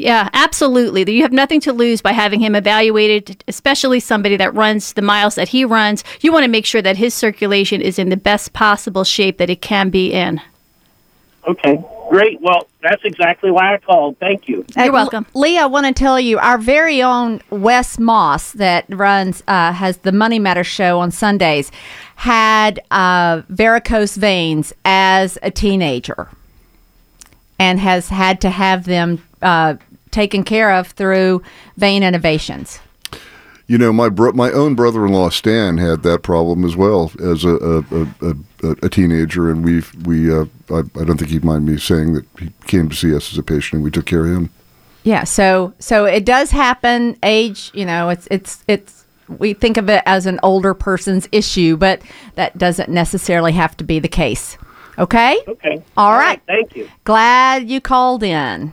Yeah, 0.00 0.30
absolutely. 0.32 1.12
You 1.12 1.20
have 1.20 1.32
nothing 1.32 1.60
to 1.60 1.74
lose 1.74 2.00
by 2.00 2.12
having 2.12 2.40
him 2.40 2.54
evaluated, 2.54 3.44
especially 3.46 4.00
somebody 4.00 4.34
that 4.38 4.54
runs 4.54 4.94
the 4.94 5.02
miles 5.02 5.34
that 5.34 5.48
he 5.48 5.62
runs. 5.62 6.04
You 6.22 6.32
want 6.32 6.44
to 6.44 6.50
make 6.50 6.64
sure 6.64 6.80
that 6.80 6.96
his 6.96 7.12
circulation 7.12 7.82
is 7.82 7.98
in 7.98 8.08
the 8.08 8.16
best 8.16 8.54
possible 8.54 9.04
shape 9.04 9.36
that 9.36 9.50
it 9.50 9.60
can 9.60 9.90
be 9.90 10.10
in. 10.14 10.40
Okay, 11.46 11.84
great. 12.08 12.40
Well, 12.40 12.66
that's 12.80 13.04
exactly 13.04 13.50
why 13.50 13.74
I 13.74 13.76
called. 13.76 14.16
Thank 14.16 14.48
you. 14.48 14.64
You're 14.74 14.90
welcome. 14.90 15.26
Lee, 15.34 15.58
I 15.58 15.66
want 15.66 15.84
to 15.84 15.92
tell 15.92 16.18
you, 16.18 16.38
our 16.38 16.56
very 16.56 17.02
own 17.02 17.42
Wes 17.50 17.98
Moss, 17.98 18.52
that 18.52 18.86
runs, 18.88 19.42
uh, 19.48 19.74
has 19.74 19.98
the 19.98 20.12
Money 20.12 20.38
Matter 20.38 20.64
show 20.64 20.98
on 21.00 21.10
Sundays, 21.10 21.70
had 22.16 22.80
uh, 22.90 23.42
varicose 23.50 24.16
veins 24.16 24.72
as 24.86 25.36
a 25.42 25.50
teenager 25.50 26.30
and 27.58 27.78
has 27.78 28.08
had 28.08 28.40
to 28.40 28.48
have 28.48 28.86
them 28.86 29.22
uh, 29.42 29.74
taken 30.10 30.44
care 30.44 30.72
of 30.72 30.88
through 30.88 31.42
vein 31.76 32.02
innovations. 32.02 32.80
You 33.66 33.78
know, 33.78 33.92
my 33.92 34.08
bro- 34.08 34.32
my 34.32 34.50
own 34.50 34.74
brother-in-law 34.74 35.28
Stan 35.28 35.78
had 35.78 36.02
that 36.02 36.22
problem 36.22 36.64
as 36.64 36.74
well 36.74 37.12
as 37.22 37.44
a 37.44 37.54
a, 37.54 37.78
a, 37.80 38.36
a, 38.62 38.70
a 38.82 38.88
teenager, 38.88 39.48
and 39.48 39.64
we 39.64 39.82
we 40.04 40.32
uh, 40.32 40.46
I, 40.70 40.78
I 40.78 41.04
don't 41.04 41.18
think 41.18 41.30
he'd 41.30 41.44
mind 41.44 41.66
me 41.66 41.78
saying 41.78 42.14
that 42.14 42.26
he 42.38 42.52
came 42.66 42.88
to 42.88 42.96
see 42.96 43.14
us 43.14 43.32
as 43.32 43.38
a 43.38 43.44
patient, 43.44 43.74
and 43.74 43.84
we 43.84 43.92
took 43.92 44.06
care 44.06 44.26
of 44.26 44.32
him. 44.32 44.50
Yeah, 45.04 45.22
so 45.22 45.72
so 45.78 46.04
it 46.04 46.24
does 46.24 46.50
happen. 46.50 47.16
Age, 47.22 47.70
you 47.72 47.86
know, 47.86 48.08
it's 48.08 48.26
it's 48.30 48.64
it's 48.66 49.04
we 49.38 49.54
think 49.54 49.76
of 49.76 49.88
it 49.88 50.02
as 50.06 50.26
an 50.26 50.40
older 50.42 50.74
person's 50.74 51.28
issue, 51.30 51.76
but 51.76 52.02
that 52.34 52.58
doesn't 52.58 52.88
necessarily 52.88 53.52
have 53.52 53.76
to 53.76 53.84
be 53.84 54.00
the 54.00 54.08
case. 54.08 54.58
Okay? 54.98 55.38
Okay. 55.46 55.82
All 55.96 56.12
right. 56.12 56.42
Thank 56.46 56.76
you. 56.76 56.88
Glad 57.04 57.70
you 57.70 57.80
called 57.80 58.22
in. 58.22 58.72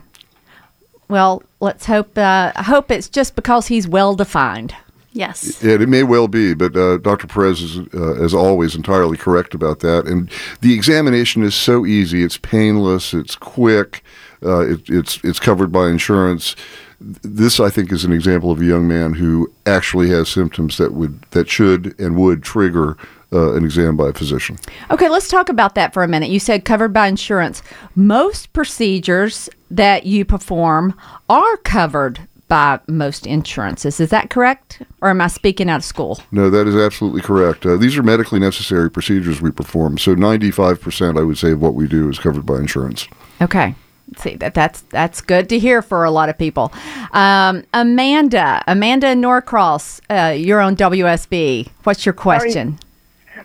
Well, 1.09 1.43
let's 1.59 1.85
hope 1.85 2.17
uh, 2.17 2.51
I 2.55 2.63
hope 2.63 2.91
it's 2.91 3.09
just 3.09 3.35
because 3.35 3.67
he's 3.67 3.87
well 3.87 4.15
defined. 4.15 4.75
Yes. 5.13 5.63
Yeah, 5.63 5.73
it 5.73 5.89
may 5.89 6.03
well 6.03 6.27
be, 6.27 6.53
but 6.53 6.75
uh, 6.75 6.97
Dr. 6.97 7.25
Perez 7.25 7.61
is, 7.61 7.79
uh, 7.91 8.23
as 8.23 8.35
always, 8.35 8.75
entirely 8.75 9.17
correct 9.17 9.55
about 9.55 9.79
that. 9.79 10.05
And 10.05 10.29
the 10.61 10.75
examination 10.75 11.41
is 11.41 11.55
so 11.55 11.85
easy; 11.85 12.23
it's 12.23 12.37
painless, 12.37 13.13
it's 13.15 13.35
quick, 13.35 14.03
uh, 14.43 14.59
it, 14.59 14.89
it's 14.89 15.19
it's 15.23 15.39
covered 15.39 15.71
by 15.71 15.89
insurance. 15.89 16.55
This, 16.99 17.59
I 17.59 17.69
think, 17.69 17.91
is 17.91 18.03
an 18.05 18.11
example 18.11 18.51
of 18.51 18.61
a 18.61 18.65
young 18.65 18.87
man 18.87 19.13
who 19.13 19.51
actually 19.65 20.09
has 20.09 20.29
symptoms 20.29 20.77
that 20.77 20.93
would 20.93 21.21
that 21.31 21.49
should 21.49 21.99
and 21.99 22.15
would 22.17 22.43
trigger 22.43 22.97
uh, 23.31 23.53
an 23.53 23.65
exam 23.65 23.97
by 23.97 24.09
a 24.09 24.13
physician. 24.13 24.57
Okay, 24.91 25.09
let's 25.09 25.27
talk 25.27 25.49
about 25.49 25.75
that 25.75 25.93
for 25.93 26.03
a 26.03 26.07
minute. 26.07 26.29
You 26.29 26.39
said 26.39 26.65
covered 26.65 26.93
by 26.93 27.07
insurance. 27.07 27.61
Most 27.95 28.53
procedures 28.53 29.49
that 29.69 30.05
you 30.05 30.25
perform 30.25 30.93
are 31.29 31.57
covered 31.57 32.27
by 32.47 32.79
most 32.87 33.27
insurances. 33.27 33.99
Is 33.99 34.09
that 34.09 34.29
correct? 34.29 34.81
Or 35.01 35.09
am 35.09 35.21
I 35.21 35.27
speaking 35.27 35.69
out 35.69 35.77
of 35.77 35.83
school? 35.83 36.19
No, 36.31 36.49
that 36.49 36.67
is 36.67 36.75
absolutely 36.75 37.21
correct. 37.21 37.65
Uh, 37.65 37.75
these 37.75 37.97
are 37.97 38.03
medically 38.03 38.39
necessary 38.39 38.89
procedures 38.89 39.41
we 39.41 39.51
perform. 39.51 39.97
So, 39.97 40.15
ninety-five 40.15 40.81
percent, 40.81 41.17
I 41.17 41.23
would 41.23 41.37
say, 41.37 41.51
of 41.51 41.61
what 41.61 41.73
we 41.73 41.87
do 41.87 42.09
is 42.09 42.19
covered 42.19 42.45
by 42.45 42.57
insurance. 42.57 43.07
Okay. 43.41 43.75
See 44.15 44.35
that 44.35 44.53
that's 44.53 44.81
that's 44.83 45.19
good 45.19 45.49
to 45.49 45.59
hear 45.59 45.81
for 45.81 46.05
a 46.05 46.11
lot 46.11 46.29
of 46.29 46.37
people. 46.37 46.71
Um, 47.11 47.65
Amanda, 47.73 48.63
Amanda 48.65 49.13
Norcross, 49.13 49.99
uh, 50.09 50.33
you're 50.33 50.61
on 50.61 50.77
WSB. 50.77 51.67
What's 51.83 52.05
your 52.05 52.13
question? 52.13 52.79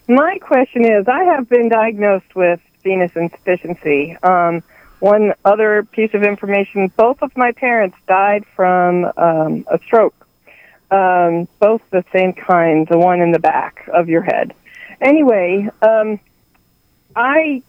My 0.06 0.38
question 0.38 0.84
is 0.84 1.08
I 1.08 1.24
have 1.24 1.48
been 1.48 1.68
diagnosed 1.68 2.36
with 2.36 2.60
venous 2.84 3.10
insufficiency. 3.16 4.16
Um, 4.22 4.62
one 5.02 5.34
other 5.44 5.82
piece 5.82 6.14
of 6.14 6.22
information 6.22 6.86
both 6.96 7.20
of 7.22 7.36
my 7.36 7.50
parents 7.50 7.96
died 8.06 8.44
from 8.54 9.04
um, 9.16 9.66
a 9.68 9.78
stroke. 9.84 10.14
Um, 10.92 11.48
both 11.58 11.82
the 11.90 12.04
same 12.12 12.34
kind, 12.34 12.86
the 12.86 12.98
one 12.98 13.20
in 13.20 13.32
the 13.32 13.40
back 13.40 13.88
of 13.92 14.08
your 14.08 14.22
head. 14.22 14.54
Anyway, 15.00 15.68
um, 15.80 16.20
I, 17.16 17.62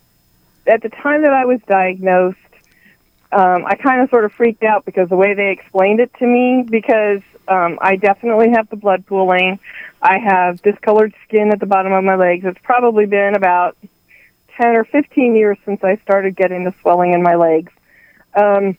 at 0.68 0.84
the 0.84 0.90
time 0.90 1.24
that 1.24 1.34
I 1.34 1.46
was 1.46 1.60
diagnosed, 1.68 2.38
um, 3.32 3.66
I 3.66 3.76
kind 3.76 4.02
of 4.02 4.12
sort 4.12 4.26
of 4.26 4.34
freaked 4.34 4.64
out 4.64 4.86
because 4.86 5.10
the 5.10 5.16
way 5.16 5.34
they 5.34 5.50
explained 5.50 6.02
it 6.02 6.14
to 6.20 6.28
me, 6.28 6.64
because 6.70 7.22
um, 7.48 7.80
I 7.82 7.96
definitely 7.96 8.52
have 8.52 8.70
the 8.70 8.76
blood 8.76 9.08
pooling. 9.08 9.60
I 10.02 10.20
have 10.20 10.62
discolored 10.62 11.16
skin 11.28 11.50
at 11.52 11.60
the 11.60 11.66
bottom 11.66 11.94
of 11.94 12.04
my 12.04 12.16
legs. 12.16 12.46
It's 12.46 12.60
probably 12.62 13.08
been 13.08 13.34
about 13.36 13.76
10 14.58 14.76
or 14.76 14.84
15 14.86 15.36
years 15.36 15.58
since 15.66 15.84
I 15.84 15.98
started 15.98 16.36
getting 16.36 16.64
the 16.64 16.74
swelling 16.82 17.14
in 17.14 17.24
my 17.24 17.36
legs. 17.36 17.72
Um, 18.34 18.78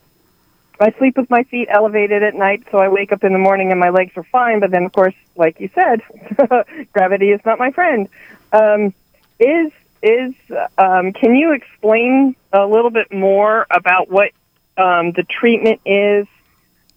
I 0.80 0.90
sleep 0.98 1.16
with 1.16 1.30
my 1.30 1.44
feet 1.44 1.68
elevated 1.70 2.22
at 2.22 2.34
night, 2.34 2.64
so 2.70 2.78
I 2.78 2.88
wake 2.88 3.12
up 3.12 3.22
in 3.22 3.32
the 3.32 3.38
morning 3.38 3.70
and 3.70 3.78
my 3.78 3.90
legs 3.90 4.12
are 4.16 4.24
fine. 4.24 4.60
But 4.60 4.70
then, 4.70 4.84
of 4.84 4.92
course, 4.92 5.14
like 5.37 5.60
you 5.60 5.70
said, 5.74 6.00
gravity 6.92 7.30
is 7.30 7.40
not 7.44 7.58
my 7.58 7.70
friend. 7.70 8.08
Um, 8.52 8.94
is 9.38 9.72
is 10.02 10.34
um, 10.76 11.12
can 11.12 11.34
you 11.34 11.52
explain 11.52 12.37
a 12.52 12.66
little 12.66 12.90
bit 12.90 13.12
more 13.12 13.66
about 13.70 14.10
what 14.10 14.32
um, 14.76 15.12
the 15.12 15.22
treatment 15.22 15.80
is 15.87 16.26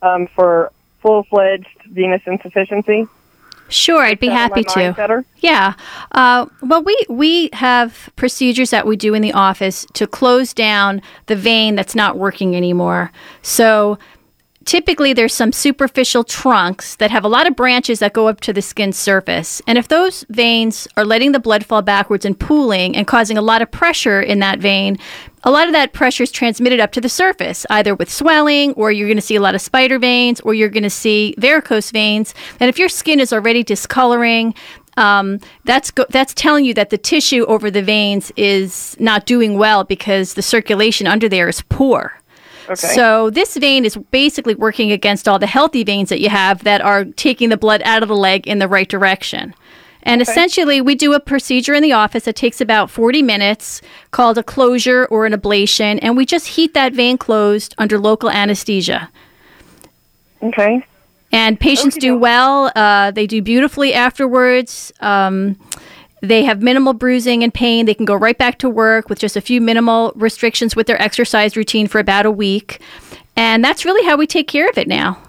um, 0.02 0.28
for 0.28 0.72
full 1.02 1.24
fledged 1.24 1.68
venous 1.90 2.22
insufficiency? 2.26 3.08
Sure, 3.70 4.02
I'd 4.02 4.20
be 4.20 4.28
happy 4.28 4.64
to. 4.64 4.94
better? 4.94 5.26
Yeah. 5.38 5.74
Uh, 6.12 6.46
well, 6.62 6.84
we 6.84 6.98
we 7.10 7.50
have 7.54 8.10
procedures 8.16 8.70
that 8.70 8.88
we 8.88 8.96
do 8.96 9.14
in 9.14 9.22
the 9.22 9.34
office 9.34 9.86
to 9.94 10.08
close 10.08 10.54
down 10.54 11.02
the 11.26 11.36
vein 11.36 11.76
that's 11.76 11.96
not 11.96 12.18
working 12.18 12.56
anymore. 12.56 13.12
So 13.42 13.98
typically 14.68 15.14
there's 15.14 15.34
some 15.34 15.52
superficial 15.52 16.24
trunks 16.24 16.98
that 16.98 17.10
have 17.10 17.24
a 17.24 17.28
lot 17.28 17.48
of 17.48 17.56
branches 17.56 18.00
that 18.00 18.14
go 18.14 18.28
up 18.28 18.42
to 18.42 18.54
the 18.54 18.62
skin 18.62 18.92
surface. 18.92 19.62
And 19.66 19.78
if 19.78 19.88
those 19.88 20.26
veins 20.30 20.88
are 20.98 21.06
letting 21.06 21.32
the 21.32 21.40
blood 21.40 21.66
fall 21.66 21.82
backwards 21.82 22.26
and 22.26 22.38
pooling 22.38 22.96
and 22.96 23.08
causing 23.08 23.38
a 23.38 23.42
lot 23.42 23.62
of 23.62 23.72
pressure 23.72 24.22
in 24.22 24.40
that 24.40 24.60
vein, 24.60 24.98
a 25.48 25.52
lot 25.52 25.68
of 25.68 25.72
that 25.72 25.94
pressure 25.94 26.24
is 26.24 26.32
transmitted 26.32 26.82
up 26.82 26.92
to 26.92 27.00
the 27.00 27.08
surface, 27.08 27.66
either 27.70 27.96
with 27.96 28.12
swelling, 28.12 28.74
or 28.74 28.92
you're 28.92 29.08
going 29.08 29.16
to 29.16 29.22
see 29.22 29.38
a 29.38 29.42
lot 29.42 29.56
of 29.56 29.62
spider 29.62 29.98
veins, 29.98 30.42
or 30.42 30.54
you're 30.54 30.68
going 30.68 30.84
to 30.84 30.90
see 30.90 31.34
varicose 31.38 31.90
veins. 31.90 32.36
And 32.60 32.68
if 32.68 32.78
your 32.78 32.90
skin 32.90 33.22
is 33.22 33.32
already 33.32 33.64
discoloring, 33.64 34.54
um, 34.98 35.40
that's 35.64 35.90
go- 35.90 36.06
that's 36.10 36.34
telling 36.34 36.66
you 36.66 36.74
that 36.74 36.90
the 36.90 36.98
tissue 36.98 37.46
over 37.46 37.72
the 37.72 37.82
veins 37.82 38.30
is 38.36 38.98
not 39.00 39.26
doing 39.26 39.58
well 39.58 39.86
because 39.86 40.34
the 40.34 40.42
circulation 40.42 41.08
under 41.08 41.30
there 41.30 41.48
is 41.48 41.62
poor. 41.70 42.20
Okay. 42.66 42.76
So 42.76 43.30
this 43.30 43.56
vein 43.56 43.86
is 43.86 43.96
basically 44.12 44.56
working 44.56 44.92
against 44.92 45.30
all 45.30 45.40
the 45.40 45.48
healthy 45.48 45.86
veins 45.86 46.10
that 46.10 46.20
you 46.20 46.28
have 46.28 46.66
that 46.66 46.82
are 46.82 47.06
taking 47.06 47.48
the 47.48 47.56
blood 47.56 47.82
out 47.86 48.04
of 48.04 48.10
the 48.10 48.18
leg 48.18 48.46
in 48.46 48.60
the 48.60 48.68
right 48.68 48.90
direction. 48.90 49.56
And 50.08 50.22
essentially, 50.22 50.80
we 50.80 50.96
do 50.96 51.14
a 51.14 51.20
procedure 51.20 51.74
in 51.74 51.84
the 51.84 51.92
office 51.92 52.24
that 52.24 52.38
takes 52.38 52.62
about 52.62 52.90
40 52.90 53.22
minutes 53.22 53.82
called 54.12 54.38
a 54.38 54.44
closure 54.44 55.06
or 55.08 55.26
an 55.26 55.34
ablation, 55.34 56.00
and 56.02 56.16
we 56.16 56.26
just 56.26 56.48
heat 56.48 56.74
that 56.74 56.94
vein 56.94 57.18
closed 57.18 57.76
under 57.78 58.00
local 58.00 58.30
anesthesia. 58.30 59.10
Okay. 60.42 60.86
And 61.34 61.60
patients 61.60 61.98
do 61.98 62.18
well. 62.18 62.72
Uh, 62.74 63.12
they 63.12 63.28
do 63.28 63.42
beautifully 63.42 63.94
afterwards. 63.94 64.94
Um, 65.02 65.60
they 66.22 66.46
have 66.46 66.62
minimal 66.62 66.94
bruising 66.94 67.44
and 67.44 67.54
pain. 67.54 67.86
They 67.86 67.94
can 67.94 68.06
go 68.06 68.16
right 68.16 68.38
back 68.38 68.60
to 68.60 68.70
work 68.70 69.10
with 69.10 69.20
just 69.20 69.36
a 69.36 69.42
few 69.42 69.60
minimal 69.60 70.14
restrictions 70.16 70.74
with 70.74 70.88
their 70.88 71.02
exercise 71.02 71.58
routine 71.58 71.88
for 71.88 72.00
about 72.00 72.26
a 72.26 72.32
week. 72.32 72.82
And 73.36 73.64
that's 73.64 73.84
really 73.84 74.06
how 74.06 74.16
we 74.16 74.26
take 74.26 74.48
care 74.48 74.70
of 74.70 74.78
it 74.78 74.88
now. 74.88 75.22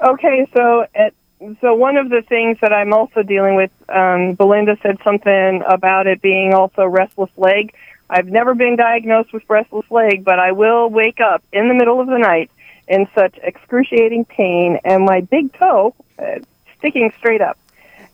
Okay, 0.00 0.48
so 0.54 0.86
at, 0.94 1.12
so 1.60 1.74
one 1.74 1.96
of 1.96 2.08
the 2.10 2.22
things 2.22 2.58
that 2.60 2.72
I'm 2.72 2.92
also 2.92 3.22
dealing 3.22 3.54
with, 3.54 3.70
um, 3.88 4.34
Belinda 4.34 4.76
said 4.82 4.98
something 5.04 5.62
about 5.66 6.06
it 6.06 6.20
being 6.20 6.52
also 6.54 6.84
restless 6.84 7.30
leg. 7.36 7.74
I've 8.10 8.26
never 8.26 8.54
been 8.54 8.76
diagnosed 8.76 9.32
with 9.32 9.42
restless 9.48 9.88
leg, 9.90 10.24
but 10.24 10.38
I 10.38 10.52
will 10.52 10.88
wake 10.88 11.20
up 11.20 11.42
in 11.52 11.68
the 11.68 11.74
middle 11.74 12.00
of 12.00 12.06
the 12.06 12.18
night 12.18 12.50
in 12.88 13.06
such 13.14 13.38
excruciating 13.42 14.24
pain, 14.24 14.78
and 14.84 15.04
my 15.04 15.20
big 15.20 15.52
toe 15.52 15.94
uh, 16.18 16.38
sticking 16.78 17.12
straight 17.18 17.42
up. 17.42 17.58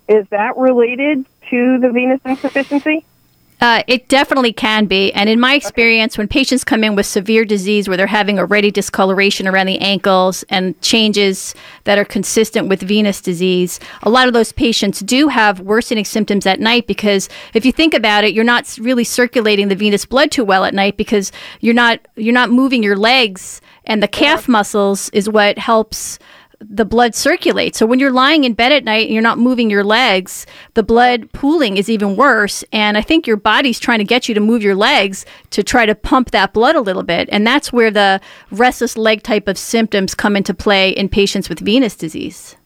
Is 0.09 0.27
that 0.29 0.57
related 0.57 1.25
to 1.51 1.79
the 1.79 1.91
venous 1.91 2.21
insufficiency? 2.25 3.05
Uh, 3.61 3.83
it 3.87 4.09
definitely 4.09 4.53
can 4.53 4.87
be. 4.87 5.12
And 5.12 5.29
in 5.29 5.40
my 5.40 5.55
experience, 5.55 6.19
when 6.19 6.29
patients 6.29 6.64
come 6.64 6.85
in 6.85 6.97
with 6.97 7.07
severe 7.07 7.45
disease 7.45 7.88
where 7.88 7.97
they're 7.97 8.07
having 8.07 8.38
already 8.38 8.71
discoloration 8.71 9.49
around 9.49 9.67
the 9.67 9.79
ankles 9.79 10.45
and 10.51 10.79
changes 10.83 11.55
that 11.85 11.97
are 11.97 12.05
consistent 12.05 12.69
with 12.69 12.83
venous 12.83 13.21
disease, 13.21 13.81
a 14.03 14.11
lot 14.11 14.29
of 14.29 14.35
those 14.35 14.53
patients 14.53 15.01
do 15.01 15.29
have 15.29 15.61
worsening 15.61 16.05
symptoms 16.05 16.47
at 16.47 16.61
night 16.61 16.87
because 16.87 17.29
if 17.55 17.64
you 17.64 17.73
think 17.73 17.95
about 17.95 18.25
it, 18.25 18.35
you're 18.35 18.45
not 18.45 18.77
really 18.81 19.05
circulating 19.05 19.69
the 19.69 19.77
venous 19.77 20.05
blood 20.05 20.31
too 20.31 20.45
well 20.45 20.64
at 20.64 20.75
night 20.75 20.97
because 20.97 21.33
you're 21.61 21.75
not 21.75 22.01
you're 22.17 22.35
not 22.35 22.51
moving 22.51 22.83
your 22.83 22.97
legs 22.97 23.61
and 23.87 24.03
the 24.03 24.09
calf 24.09 24.49
muscles 24.49 25.11
is 25.11 25.29
what 25.29 25.59
helps 25.59 26.19
the 26.68 26.85
blood 26.85 27.14
circulates. 27.14 27.79
So 27.79 27.87
when 27.87 27.98
you're 27.98 28.11
lying 28.11 28.44
in 28.44 28.55
bed 28.55 28.72
at 28.72 28.85
night 28.85 29.05
and 29.05 29.12
you're 29.12 29.22
not 29.22 29.38
moving 29.38 29.70
your 29.70 29.85
legs, 29.85 30.46
the 30.74 30.83
blood 30.83 31.33
pooling 31.33 31.77
is 31.77 31.88
even 31.88 32.16
worse. 32.16 32.64
And 32.72 32.96
I 32.96 33.03
think 33.03 33.27
your 33.27 33.37
body's 33.37 33.79
trying 33.79 33.98
to 33.98 34.05
get 34.05 34.29
you 34.29 34.35
to 34.35 34.40
move 34.40 34.62
your 34.62 34.74
legs 34.74 35.24
to 35.50 35.62
try 35.62 35.87
to 35.87 35.94
pump 35.94 36.31
that 36.31 36.53
blood 36.53 36.77
a 36.77 36.81
little 36.81 37.03
bit. 37.03 37.29
And 37.31 37.46
that's 37.46 37.72
where 37.72 37.90
the 37.90 38.20
restless 38.50 38.96
leg 38.96 39.22
type 39.22 39.48
of 39.48 39.59
symptoms 39.59 40.14
come 40.14 40.37
into 40.37 40.55
play 40.55 40.90
in 40.90 41.09
patients 41.09 41.48
with 41.48 41.61
venous 41.61 41.96
disease. 41.96 42.57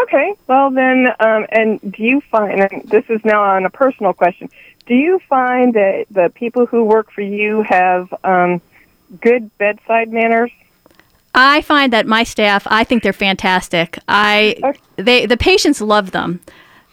Okay, 0.00 0.34
well 0.46 0.70
then, 0.70 1.08
um, 1.20 1.46
and 1.50 1.80
do 1.80 2.02
you 2.02 2.20
find, 2.20 2.60
and 2.60 2.82
this 2.84 3.04
is 3.08 3.24
now 3.24 3.42
on 3.42 3.64
a 3.64 3.70
personal 3.70 4.12
question, 4.12 4.50
do 4.84 4.94
you 4.94 5.18
find 5.28 5.72
that 5.74 6.04
the 6.10 6.30
people 6.34 6.66
who 6.66 6.84
work 6.84 7.10
for 7.10 7.22
you 7.22 7.62
have 7.62 8.12
um, 8.22 8.60
good 9.20 9.50
bedside 9.56 10.12
manners? 10.12 10.50
I 11.36 11.60
find 11.60 11.92
that 11.92 12.06
my 12.06 12.24
staff, 12.24 12.66
I 12.68 12.82
think 12.82 13.02
they're 13.02 13.12
fantastic. 13.12 13.98
I 14.08 14.56
they 14.96 15.26
the 15.26 15.36
patients 15.36 15.80
love 15.80 16.10
them. 16.10 16.40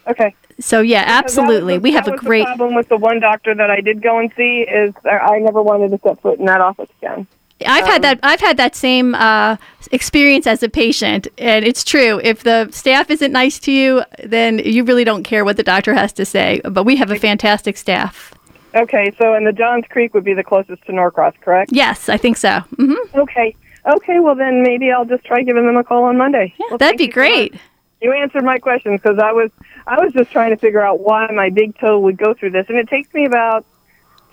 Okay. 0.06 0.34
So 0.60 0.80
yeah, 0.82 1.02
absolutely. 1.06 1.74
The- 1.74 1.80
we 1.80 1.92
have 1.92 2.06
a 2.06 2.16
great 2.16 2.46
problem 2.46 2.74
with 2.74 2.88
the 2.88 2.96
one 2.96 3.18
doctor 3.20 3.54
that 3.54 3.70
I 3.70 3.80
did 3.80 4.02
go 4.02 4.18
and 4.18 4.30
see 4.36 4.60
is 4.60 4.94
I 5.04 5.38
never 5.40 5.62
wanted 5.62 5.90
to 5.92 5.98
set 6.06 6.20
foot 6.20 6.38
in 6.38 6.44
that 6.44 6.60
office 6.60 6.90
again. 7.00 7.26
I've 7.66 7.86
had 7.86 8.02
that. 8.02 8.20
I've 8.22 8.40
had 8.40 8.56
that 8.58 8.76
same 8.76 9.14
uh, 9.14 9.56
experience 9.92 10.46
as 10.46 10.62
a 10.62 10.68
patient, 10.68 11.28
and 11.38 11.64
it's 11.64 11.82
true. 11.84 12.20
If 12.22 12.42
the 12.42 12.68
staff 12.72 13.10
isn't 13.10 13.32
nice 13.32 13.58
to 13.60 13.72
you, 13.72 14.02
then 14.24 14.58
you 14.58 14.84
really 14.84 15.04
don't 15.04 15.22
care 15.22 15.44
what 15.44 15.56
the 15.56 15.62
doctor 15.62 15.94
has 15.94 16.12
to 16.14 16.24
say. 16.26 16.60
But 16.64 16.82
we 16.84 16.96
have 16.96 17.10
a 17.10 17.18
fantastic 17.18 17.76
staff. 17.76 18.34
Okay, 18.74 19.12
so 19.18 19.34
and 19.34 19.46
the 19.46 19.52
Johns 19.52 19.84
Creek 19.88 20.12
would 20.14 20.24
be 20.24 20.34
the 20.34 20.42
closest 20.42 20.84
to 20.86 20.92
Norcross, 20.92 21.34
correct? 21.40 21.70
Yes, 21.72 22.08
I 22.08 22.16
think 22.16 22.36
so. 22.36 22.58
hmm 22.76 22.94
Okay. 23.14 23.54
Okay, 23.86 24.18
well 24.20 24.34
then 24.34 24.62
maybe 24.62 24.90
I'll 24.90 25.04
just 25.04 25.24
try 25.24 25.42
giving 25.42 25.66
them 25.66 25.76
a 25.76 25.84
call 25.84 26.04
on 26.04 26.16
Monday. 26.16 26.54
Yeah, 26.58 26.76
that'd 26.76 26.98
be 26.98 27.06
great. 27.08 27.54
You 28.00 28.12
answered 28.12 28.44
my 28.44 28.58
questions 28.58 29.00
because 29.00 29.18
I 29.18 29.32
was 29.32 29.50
I 29.86 30.02
was 30.02 30.12
just 30.12 30.30
trying 30.30 30.50
to 30.50 30.56
figure 30.56 30.80
out 30.80 31.00
why 31.00 31.26
my 31.34 31.50
big 31.50 31.78
toe 31.78 31.98
would 32.00 32.16
go 32.16 32.34
through 32.34 32.50
this, 32.50 32.66
and 32.68 32.78
it 32.78 32.88
takes 32.88 33.12
me 33.14 33.24
about 33.26 33.64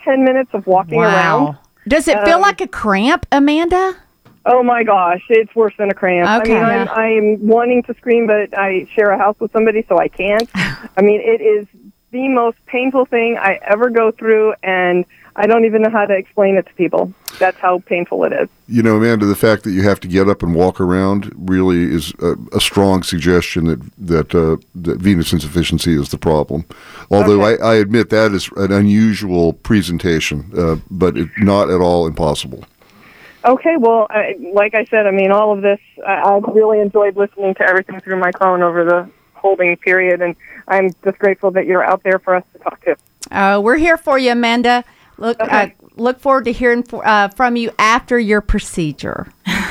ten 0.03 0.23
minutes 0.23 0.51
of 0.53 0.67
walking 0.67 0.99
around. 1.01 1.57
Does 1.87 2.07
it 2.07 2.23
feel 2.25 2.35
Um, 2.35 2.41
like 2.41 2.61
a 2.61 2.67
cramp, 2.67 3.25
Amanda? 3.31 3.95
Oh 4.45 4.63
my 4.63 4.83
gosh, 4.83 5.21
it's 5.29 5.53
worse 5.55 5.73
than 5.77 5.89
a 5.89 5.93
cramp. 5.93 6.43
Okay. 6.43 6.57
I 6.57 6.79
mean, 6.79 6.87
I'm, 6.89 7.37
I'm 7.39 7.47
wanting 7.47 7.83
to 7.83 7.93
scream, 7.95 8.25
but 8.27 8.57
I 8.57 8.87
share 8.95 9.11
a 9.11 9.17
house 9.17 9.35
with 9.39 9.51
somebody, 9.51 9.85
so 9.87 9.99
I 9.99 10.07
can't. 10.07 10.49
I 10.55 11.01
mean, 11.01 11.21
it 11.21 11.41
is 11.41 11.67
the 12.11 12.27
most 12.27 12.57
painful 12.65 13.05
thing 13.05 13.37
I 13.37 13.59
ever 13.63 13.89
go 13.89 14.11
through, 14.11 14.53
and 14.63 15.05
I 15.35 15.47
don't 15.47 15.65
even 15.65 15.81
know 15.81 15.89
how 15.89 16.05
to 16.05 16.15
explain 16.15 16.57
it 16.57 16.65
to 16.67 16.73
people. 16.73 17.13
That's 17.39 17.57
how 17.57 17.79
painful 17.79 18.23
it 18.25 18.33
is. 18.33 18.49
You 18.67 18.83
know, 18.83 18.97
Amanda, 18.97 19.25
the 19.25 19.35
fact 19.35 19.63
that 19.63 19.71
you 19.71 19.83
have 19.83 19.99
to 20.01 20.07
get 20.07 20.27
up 20.27 20.43
and 20.43 20.53
walk 20.53 20.81
around 20.81 21.31
really 21.35 21.83
is 21.83 22.13
a, 22.21 22.35
a 22.53 22.59
strong 22.59 23.03
suggestion 23.03 23.65
that 23.65 23.81
that, 23.97 24.35
uh, 24.35 24.57
that 24.75 24.99
venous 24.99 25.31
insufficiency 25.31 25.93
is 25.93 26.09
the 26.09 26.17
problem. 26.17 26.65
Although 27.09 27.41
I, 27.41 27.53
I 27.55 27.75
admit 27.75 28.09
that 28.09 28.33
is 28.33 28.49
an 28.57 28.71
unusual 28.71 29.53
presentation, 29.53 30.51
uh, 30.57 30.75
but 30.89 31.17
it, 31.17 31.29
not 31.37 31.69
at 31.69 31.79
all 31.79 32.05
impossible. 32.07 32.65
Okay, 33.43 33.75
well, 33.77 34.05
I, 34.09 34.35
like 34.53 34.75
I 34.75 34.85
said, 34.85 35.07
I 35.07 35.11
mean, 35.11 35.31
all 35.31 35.51
of 35.51 35.61
this, 35.61 35.79
I, 36.05 36.21
I've 36.21 36.43
really 36.43 36.79
enjoyed 36.79 37.15
listening 37.15 37.55
to 37.55 37.63
everything 37.63 37.99
through 38.01 38.19
my 38.19 38.31
phone 38.37 38.61
over 38.61 38.85
the 38.85 39.09
holding 39.33 39.75
period, 39.77 40.21
and 40.21 40.35
I'm 40.67 40.91
just 41.03 41.17
grateful 41.17 41.49
that 41.51 41.65
you're 41.65 41.83
out 41.83 42.03
there 42.03 42.19
for 42.19 42.35
us 42.35 42.43
to 42.53 42.59
talk 42.59 42.83
to. 42.85 42.95
Uh, 43.31 43.59
we're 43.59 43.77
here 43.77 43.97
for 43.97 44.19
you, 44.19 44.31
Amanda. 44.31 44.83
Look, 45.21 45.37
uh, 45.39 45.67
look 45.97 46.19
forward 46.19 46.45
to 46.45 46.51
hearing 46.51 46.81
for, 46.81 47.07
uh, 47.07 47.27
from 47.27 47.55
you 47.55 47.69
after 47.77 48.17
your 48.17 48.41
procedure. 48.41 49.27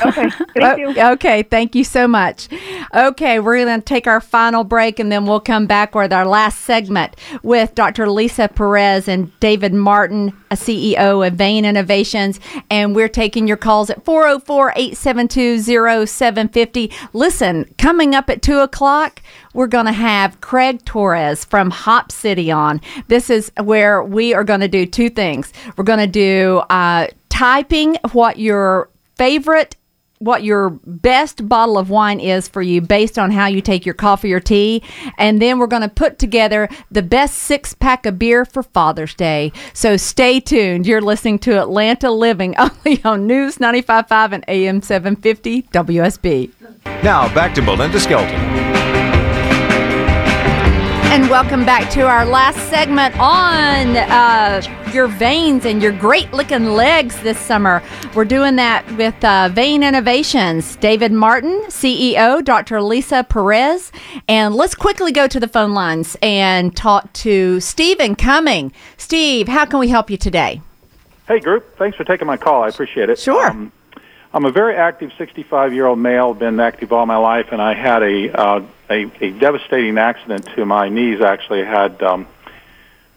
Okay, 0.06 0.30
thank 0.54 0.78
you. 0.78 1.02
Okay, 1.02 1.42
thank 1.44 1.74
you 1.74 1.84
so 1.84 2.06
much. 2.08 2.48
Okay, 2.94 3.40
we're 3.40 3.64
going 3.64 3.80
to 3.80 3.84
take 3.84 4.06
our 4.06 4.20
final 4.20 4.64
break 4.64 4.98
and 4.98 5.10
then 5.10 5.26
we'll 5.26 5.40
come 5.40 5.66
back 5.66 5.94
with 5.94 6.12
our 6.12 6.26
last 6.26 6.60
segment 6.60 7.16
with 7.42 7.74
Dr. 7.74 8.10
Lisa 8.10 8.48
Perez 8.48 9.08
and 9.08 9.38
David 9.40 9.74
Martin, 9.74 10.36
a 10.50 10.54
CEO 10.54 11.26
of 11.26 11.34
Vein 11.34 11.64
Innovations. 11.64 12.40
And 12.70 12.94
we're 12.94 13.08
taking 13.08 13.46
your 13.46 13.56
calls 13.56 13.90
at 13.90 14.04
404 14.04 14.72
872 14.76 16.06
0750. 16.06 16.90
Listen, 17.12 17.72
coming 17.78 18.14
up 18.14 18.30
at 18.30 18.42
2 18.42 18.60
o'clock, 18.60 19.22
we're 19.52 19.66
going 19.66 19.86
to 19.86 19.92
have 19.92 20.40
Craig 20.40 20.84
Torres 20.84 21.44
from 21.44 21.70
Hop 21.70 22.12
City 22.12 22.50
on. 22.50 22.80
This 23.08 23.30
is 23.30 23.50
where 23.62 24.02
we 24.02 24.34
are 24.34 24.44
going 24.44 24.60
to 24.60 24.68
do 24.68 24.86
two 24.86 25.10
things. 25.10 25.52
We're 25.76 25.84
going 25.84 25.98
to 25.98 26.06
do 26.06 26.62
uh, 26.70 27.08
typing 27.28 27.96
what 28.12 28.38
your 28.38 28.88
favorite 29.20 29.76
what 30.16 30.42
your 30.42 30.70
best 30.86 31.46
bottle 31.46 31.76
of 31.76 31.90
wine 31.90 32.20
is 32.20 32.48
for 32.48 32.62
you 32.62 32.80
based 32.80 33.18
on 33.18 33.30
how 33.30 33.46
you 33.46 33.60
take 33.60 33.84
your 33.84 33.94
coffee 33.94 34.32
or 34.32 34.40
tea. 34.40 34.82
And 35.18 35.42
then 35.42 35.58
we're 35.58 35.66
going 35.66 35.82
to 35.82 35.88
put 35.90 36.18
together 36.18 36.70
the 36.90 37.02
best 37.02 37.34
six 37.36 37.74
pack 37.74 38.06
of 38.06 38.18
beer 38.18 38.46
for 38.46 38.62
Father's 38.62 39.14
Day. 39.14 39.52
So 39.74 39.98
stay 39.98 40.40
tuned. 40.40 40.86
You're 40.86 41.02
listening 41.02 41.38
to 41.40 41.60
Atlanta 41.60 42.10
Living 42.10 42.54
only 42.58 43.02
on 43.04 43.26
News 43.26 43.58
95.5 43.58 44.32
and 44.32 44.44
AM 44.48 44.80
750 44.80 45.62
WSB. 45.64 46.50
Now 47.02 47.32
back 47.34 47.54
to 47.56 47.62
Belinda 47.62 48.00
Skelton. 48.00 48.69
And 51.10 51.28
welcome 51.28 51.64
back 51.64 51.90
to 51.94 52.02
our 52.02 52.24
last 52.24 52.56
segment 52.70 53.18
on 53.18 53.96
uh, 53.96 54.62
your 54.94 55.08
veins 55.08 55.64
and 55.64 55.82
your 55.82 55.90
great 55.90 56.32
looking 56.32 56.66
legs 56.66 57.20
this 57.22 57.36
summer. 57.36 57.82
We're 58.14 58.24
doing 58.24 58.54
that 58.56 58.88
with 58.96 59.24
uh, 59.24 59.48
Vein 59.48 59.82
Innovations, 59.82 60.76
David 60.76 61.10
Martin, 61.10 61.62
CEO, 61.62 62.44
Dr. 62.44 62.80
Lisa 62.80 63.24
Perez. 63.24 63.90
And 64.28 64.54
let's 64.54 64.76
quickly 64.76 65.10
go 65.10 65.26
to 65.26 65.40
the 65.40 65.48
phone 65.48 65.74
lines 65.74 66.16
and 66.22 66.76
talk 66.76 67.12
to 67.14 67.58
Stephen 67.58 68.14
Cumming. 68.14 68.72
Steve, 68.96 69.48
how 69.48 69.64
can 69.64 69.80
we 69.80 69.88
help 69.88 70.10
you 70.10 70.16
today? 70.16 70.62
Hey, 71.26 71.40
group. 71.40 71.76
Thanks 71.76 71.96
for 71.96 72.04
taking 72.04 72.28
my 72.28 72.36
call. 72.36 72.62
I 72.62 72.68
appreciate 72.68 73.10
it. 73.10 73.18
Sure. 73.18 73.50
Um, 73.50 73.72
I'm 74.32 74.44
a 74.44 74.52
very 74.52 74.76
active 74.76 75.10
65 75.18 75.74
year 75.74 75.86
old 75.86 75.98
male, 75.98 76.34
been 76.34 76.60
active 76.60 76.92
all 76.92 77.04
my 77.04 77.16
life, 77.16 77.48
and 77.50 77.60
I 77.60 77.74
had 77.74 78.04
a, 78.04 78.30
uh, 78.32 78.62
a, 78.90 79.10
a 79.24 79.30
devastating 79.30 79.96
accident 79.98 80.46
to 80.56 80.66
my 80.66 80.88
knees. 80.88 81.20
Actually, 81.20 81.62
I 81.62 81.66
had 81.66 82.02
um, 82.02 82.26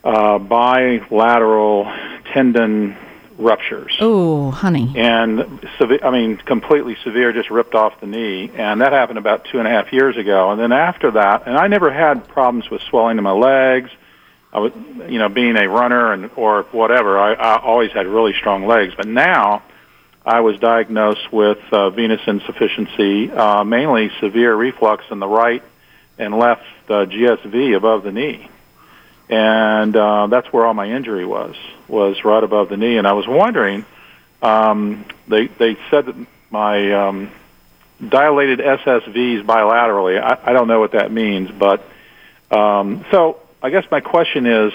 uh, 0.04 0.38
bilateral 0.38 1.92
tendon 2.32 2.96
ruptures. 3.38 3.98
Oh, 4.00 4.52
honey. 4.52 4.94
And 4.96 5.40
sevi- 5.80 6.04
I 6.04 6.12
mean, 6.12 6.38
completely 6.38 6.96
severe, 7.04 7.34
just 7.34 7.50
ripped 7.50 7.74
off 7.74 8.00
the 8.00 8.08
knee, 8.08 8.52
and 8.54 8.82
that 8.82 8.94
happened 8.94 9.18
about 9.18 9.46
two 9.46 9.60
and 9.60 9.68
a 9.68 9.72
half 9.72 9.92
years 9.92 10.18
ago. 10.18 10.52
And 10.52 10.60
then 10.60 10.72
after 10.72 11.12
that, 11.12 11.48
and 11.48 11.58
I 11.58 11.68
never 11.68 11.92
had 11.92 12.28
problems 12.28 12.70
with 12.70 12.82
swelling 12.84 13.18
in 13.18 13.24
my 13.24 13.32
legs. 13.32 13.90
I 14.52 14.60
was, 14.60 14.72
you 15.10 15.18
know, 15.18 15.30
being 15.30 15.58
a 15.58 15.68
runner 15.68 16.14
and 16.14 16.30
or 16.36 16.64
whatever. 16.72 17.20
I, 17.20 17.34
I 17.34 17.60
always 17.60 17.92
had 17.92 18.06
really 18.06 18.34
strong 18.34 18.68
legs, 18.68 18.94
but 18.96 19.08
now 19.08 19.64
I 20.26 20.40
was 20.40 20.58
diagnosed 20.60 21.32
with 21.34 21.60
uh, 21.72 21.90
venous 21.90 22.22
insufficiency, 22.26 23.30
uh, 23.30 23.64
mainly 23.64 24.10
severe 24.20 24.56
reflux 24.56 25.04
in 25.12 25.20
the 25.20 25.28
right 25.28 25.64
and 26.18 26.38
left 26.38 26.64
uh, 26.88 27.06
GSV 27.06 27.76
above 27.76 28.04
the 28.04 28.12
knee, 28.12 28.48
and 29.30 29.96
uh, 29.96 30.28
that's 30.28 30.48
where 30.54 30.66
all 30.66 30.74
my 30.74 30.90
injury 30.90 31.26
was 31.26 31.56
was 31.88 32.24
right 32.24 32.44
above 32.44 32.70
the 32.70 32.78
knee. 32.78 32.98
And 32.98 33.06
I 33.06 33.14
was 33.14 33.28
wondering, 33.28 33.86
um, 34.42 35.04
they 35.28 35.48
they 35.48 35.78
said 35.90 36.06
that 36.06 36.16
my 36.50 36.94
um, 36.94 37.32
dilated 38.08 38.60
SSVs 38.60 39.44
bilaterally. 39.44 40.22
I, 40.22 40.52
I 40.52 40.54
don't 40.54 40.70
know 40.70 40.80
what 40.80 40.94
that 40.94 41.12
means, 41.12 41.52
but 41.52 41.84
um, 42.50 43.06
so 43.12 43.42
I 43.62 43.72
guess 43.72 43.86
my 43.92 44.00
question 44.00 44.46
is, 44.46 44.74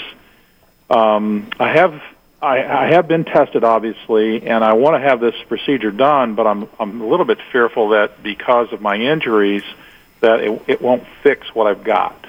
um, 0.90 1.48
I 1.58 1.72
have 1.72 2.02
I, 2.40 2.86
I 2.86 2.90
have 2.92 3.08
been 3.08 3.24
tested, 3.24 3.64
obviously, 3.64 4.46
and 4.46 4.62
I 4.62 4.74
want 4.74 4.94
to 4.94 5.08
have 5.08 5.20
this 5.20 5.34
procedure 5.48 5.90
done, 5.90 6.34
but 6.34 6.46
I'm 6.46 6.68
I'm 6.78 7.00
a 7.00 7.06
little 7.06 7.26
bit 7.26 7.38
fearful 7.50 7.88
that 7.90 8.22
because 8.22 8.72
of 8.72 8.80
my 8.80 8.96
injuries, 8.96 9.64
that 10.20 10.40
it, 10.40 10.62
it 10.68 10.82
won't 10.82 11.04
fix 11.22 11.52
what 11.54 11.66
I've 11.66 11.82
got. 11.82 12.26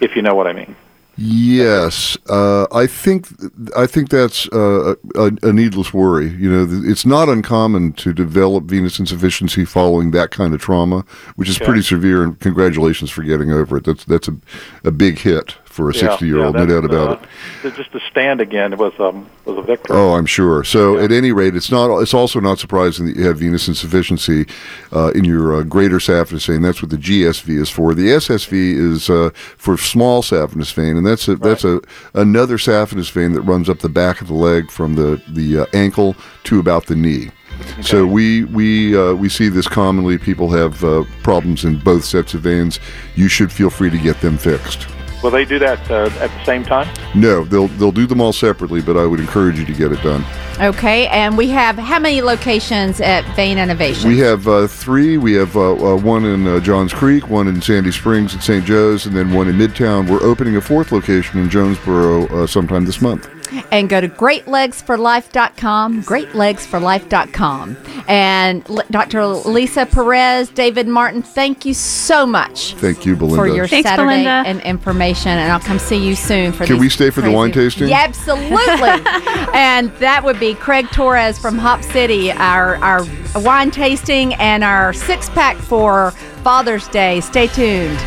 If 0.00 0.14
you 0.16 0.22
know 0.22 0.34
what 0.34 0.46
I 0.46 0.52
mean. 0.52 0.76
Yes, 1.22 2.16
uh, 2.30 2.66
I 2.72 2.86
think 2.86 3.28
I 3.76 3.86
think 3.86 4.08
that's 4.08 4.48
uh, 4.48 4.94
a, 5.14 5.30
a 5.42 5.52
needless 5.52 5.92
worry. 5.92 6.28
You 6.28 6.50
know, 6.50 6.66
it's 6.90 7.04
not 7.04 7.28
uncommon 7.28 7.92
to 7.94 8.14
develop 8.14 8.64
venous 8.64 8.98
insufficiency 8.98 9.66
following 9.66 10.12
that 10.12 10.30
kind 10.30 10.54
of 10.54 10.62
trauma, 10.62 11.04
which 11.36 11.50
is 11.50 11.56
Okay. 11.56 11.66
pretty 11.66 11.82
severe. 11.82 12.22
And 12.22 12.40
congratulations 12.40 13.10
for 13.10 13.22
getting 13.22 13.52
over 13.52 13.76
it. 13.76 13.84
That's 13.84 14.04
that's 14.04 14.28
a, 14.28 14.36
a 14.84 14.90
big 14.90 15.18
hit 15.18 15.56
for 15.70 15.88
a 15.88 15.94
Yeah, 15.94 16.10
60 16.10 16.26
year 16.26 16.44
old, 16.44 16.56
yeah, 16.56 16.64
no 16.64 16.66
doubt 16.66 16.84
about 16.84 17.22
uh, 17.22 17.68
it. 17.68 17.74
Just 17.76 17.92
to 17.92 18.00
stand 18.10 18.40
again 18.40 18.76
was 18.76 18.92
um 18.98 19.30
was 19.44 19.56
a 19.56 19.62
victory. 19.62 19.96
Oh, 19.96 20.14
I'm 20.14 20.26
sure. 20.26 20.64
So, 20.64 20.98
at 20.98 21.12
any 21.12 21.30
rate, 21.32 21.54
it's 21.54 21.70
not. 21.70 21.96
It's 22.00 22.12
also 22.12 22.40
not 22.40 22.58
surprising 22.58 23.06
that 23.06 23.16
you 23.16 23.24
have 23.26 23.38
venous 23.38 23.68
insufficiency 23.68 24.46
uh, 24.92 25.12
in 25.12 25.24
your 25.24 25.54
uh, 25.54 25.62
greater 25.62 25.96
saphenous 25.96 26.46
vein. 26.46 26.62
That's 26.62 26.82
what 26.82 26.90
the 26.90 26.96
GSV 26.96 27.60
is 27.60 27.70
for. 27.70 27.94
The 27.94 28.08
SSV 28.08 28.52
is 28.52 29.08
uh, 29.08 29.30
for 29.56 29.78
small 29.78 30.22
saphenous 30.22 30.72
vein, 30.74 30.96
and 30.96 31.06
that's 31.06 31.28
a 31.28 31.36
that's 31.36 31.64
a 31.64 31.80
another 32.14 32.58
saphenous 32.58 33.10
vein 33.10 33.32
that 33.32 33.42
runs 33.42 33.68
up 33.68 33.78
the 33.78 33.88
back 33.88 34.20
of 34.20 34.26
the 34.26 34.34
leg 34.34 34.70
from 34.70 34.96
the 34.96 35.22
the 35.28 35.60
uh, 35.60 35.66
ankle 35.72 36.16
to 36.44 36.58
about 36.58 36.86
the 36.86 36.96
knee. 36.96 37.30
So 37.82 38.06
we 38.06 38.44
we 38.44 38.98
uh, 38.98 39.14
we 39.14 39.28
see 39.28 39.48
this 39.48 39.68
commonly. 39.68 40.18
People 40.18 40.50
have 40.50 40.82
uh, 40.82 41.04
problems 41.22 41.64
in 41.64 41.78
both 41.78 42.04
sets 42.04 42.34
of 42.34 42.40
veins. 42.40 42.80
You 43.14 43.28
should 43.28 43.52
feel 43.52 43.70
free 43.70 43.90
to 43.90 43.98
get 43.98 44.20
them 44.20 44.36
fixed. 44.36 44.88
Will 45.22 45.30
they 45.30 45.44
do 45.44 45.58
that 45.58 45.90
uh, 45.90 46.10
at 46.18 46.30
the 46.30 46.44
same 46.44 46.64
time? 46.64 46.88
No, 47.14 47.44
they'll 47.44 47.68
they'll 47.68 47.92
do 47.92 48.06
them 48.06 48.20
all 48.20 48.32
separately, 48.32 48.80
but 48.80 48.96
I 48.96 49.04
would 49.04 49.20
encourage 49.20 49.58
you 49.58 49.66
to 49.66 49.72
get 49.74 49.92
it 49.92 50.02
done. 50.02 50.24
Okay, 50.60 51.06
and 51.08 51.38
we 51.38 51.48
have 51.48 51.76
how 51.76 51.98
many 51.98 52.20
locations 52.20 53.00
at 53.00 53.24
Vein 53.34 53.56
Innovation? 53.56 54.08
We 54.08 54.18
have 54.18 54.46
uh, 54.46 54.66
three. 54.66 55.16
We 55.16 55.32
have 55.34 55.56
uh, 55.56 55.72
uh, 55.72 55.96
one 55.96 56.24
in 56.26 56.46
uh, 56.46 56.60
Johns 56.60 56.92
Creek, 56.92 57.30
one 57.30 57.48
in 57.48 57.62
Sandy 57.62 57.90
Springs 57.90 58.34
at 58.34 58.42
St. 58.42 58.64
Joe's, 58.64 59.06
and 59.06 59.16
then 59.16 59.32
one 59.32 59.48
in 59.48 59.56
Midtown. 59.56 60.08
We're 60.08 60.22
opening 60.22 60.56
a 60.56 60.60
fourth 60.60 60.92
location 60.92 61.40
in 61.40 61.48
Jonesboro 61.48 62.26
uh, 62.26 62.46
sometime 62.46 62.84
this 62.84 63.00
month. 63.00 63.28
And 63.70 63.88
go 63.88 64.00
to 64.00 64.08
greatlegsforlife.com, 64.08 66.02
greatlegsforlife.com. 66.04 67.76
And 68.08 68.64
Dr. 68.90 69.26
Lisa 69.26 69.86
Perez, 69.86 70.48
David 70.50 70.88
Martin, 70.88 71.22
thank 71.22 71.64
you 71.64 71.74
so 71.74 72.26
much 72.26 72.74
Thank 72.74 73.06
you, 73.06 73.16
Belinda. 73.16 73.36
for 73.36 73.46
your 73.46 73.66
Thanks, 73.68 73.88
Saturday 73.88 74.24
Belinda. 74.24 74.42
and 74.46 74.60
information. 74.62 75.32
And 75.32 75.52
I'll 75.52 75.60
come 75.60 75.78
see 75.78 75.96
you 76.04 76.14
soon 76.14 76.52
for 76.52 76.66
Can 76.66 76.78
we 76.78 76.88
stay 76.88 77.10
for 77.10 77.20
the 77.20 77.30
wine 77.30 77.52
tasting? 77.52 77.88
Yeah, 77.88 78.00
absolutely. 78.00 78.56
and 79.54 79.90
that 79.98 80.22
would 80.24 80.40
be 80.40 80.54
Craig 80.54 80.88
Torres 80.90 81.38
from 81.38 81.58
Hop 81.58 81.82
City, 81.82 82.32
our, 82.32 82.76
our 82.76 83.04
wine 83.36 83.70
tasting 83.70 84.34
and 84.34 84.64
our 84.64 84.92
six 84.92 85.28
pack 85.30 85.56
for 85.56 86.10
Father's 86.42 86.88
Day. 86.88 87.20
Stay 87.20 87.46
tuned. 87.48 87.98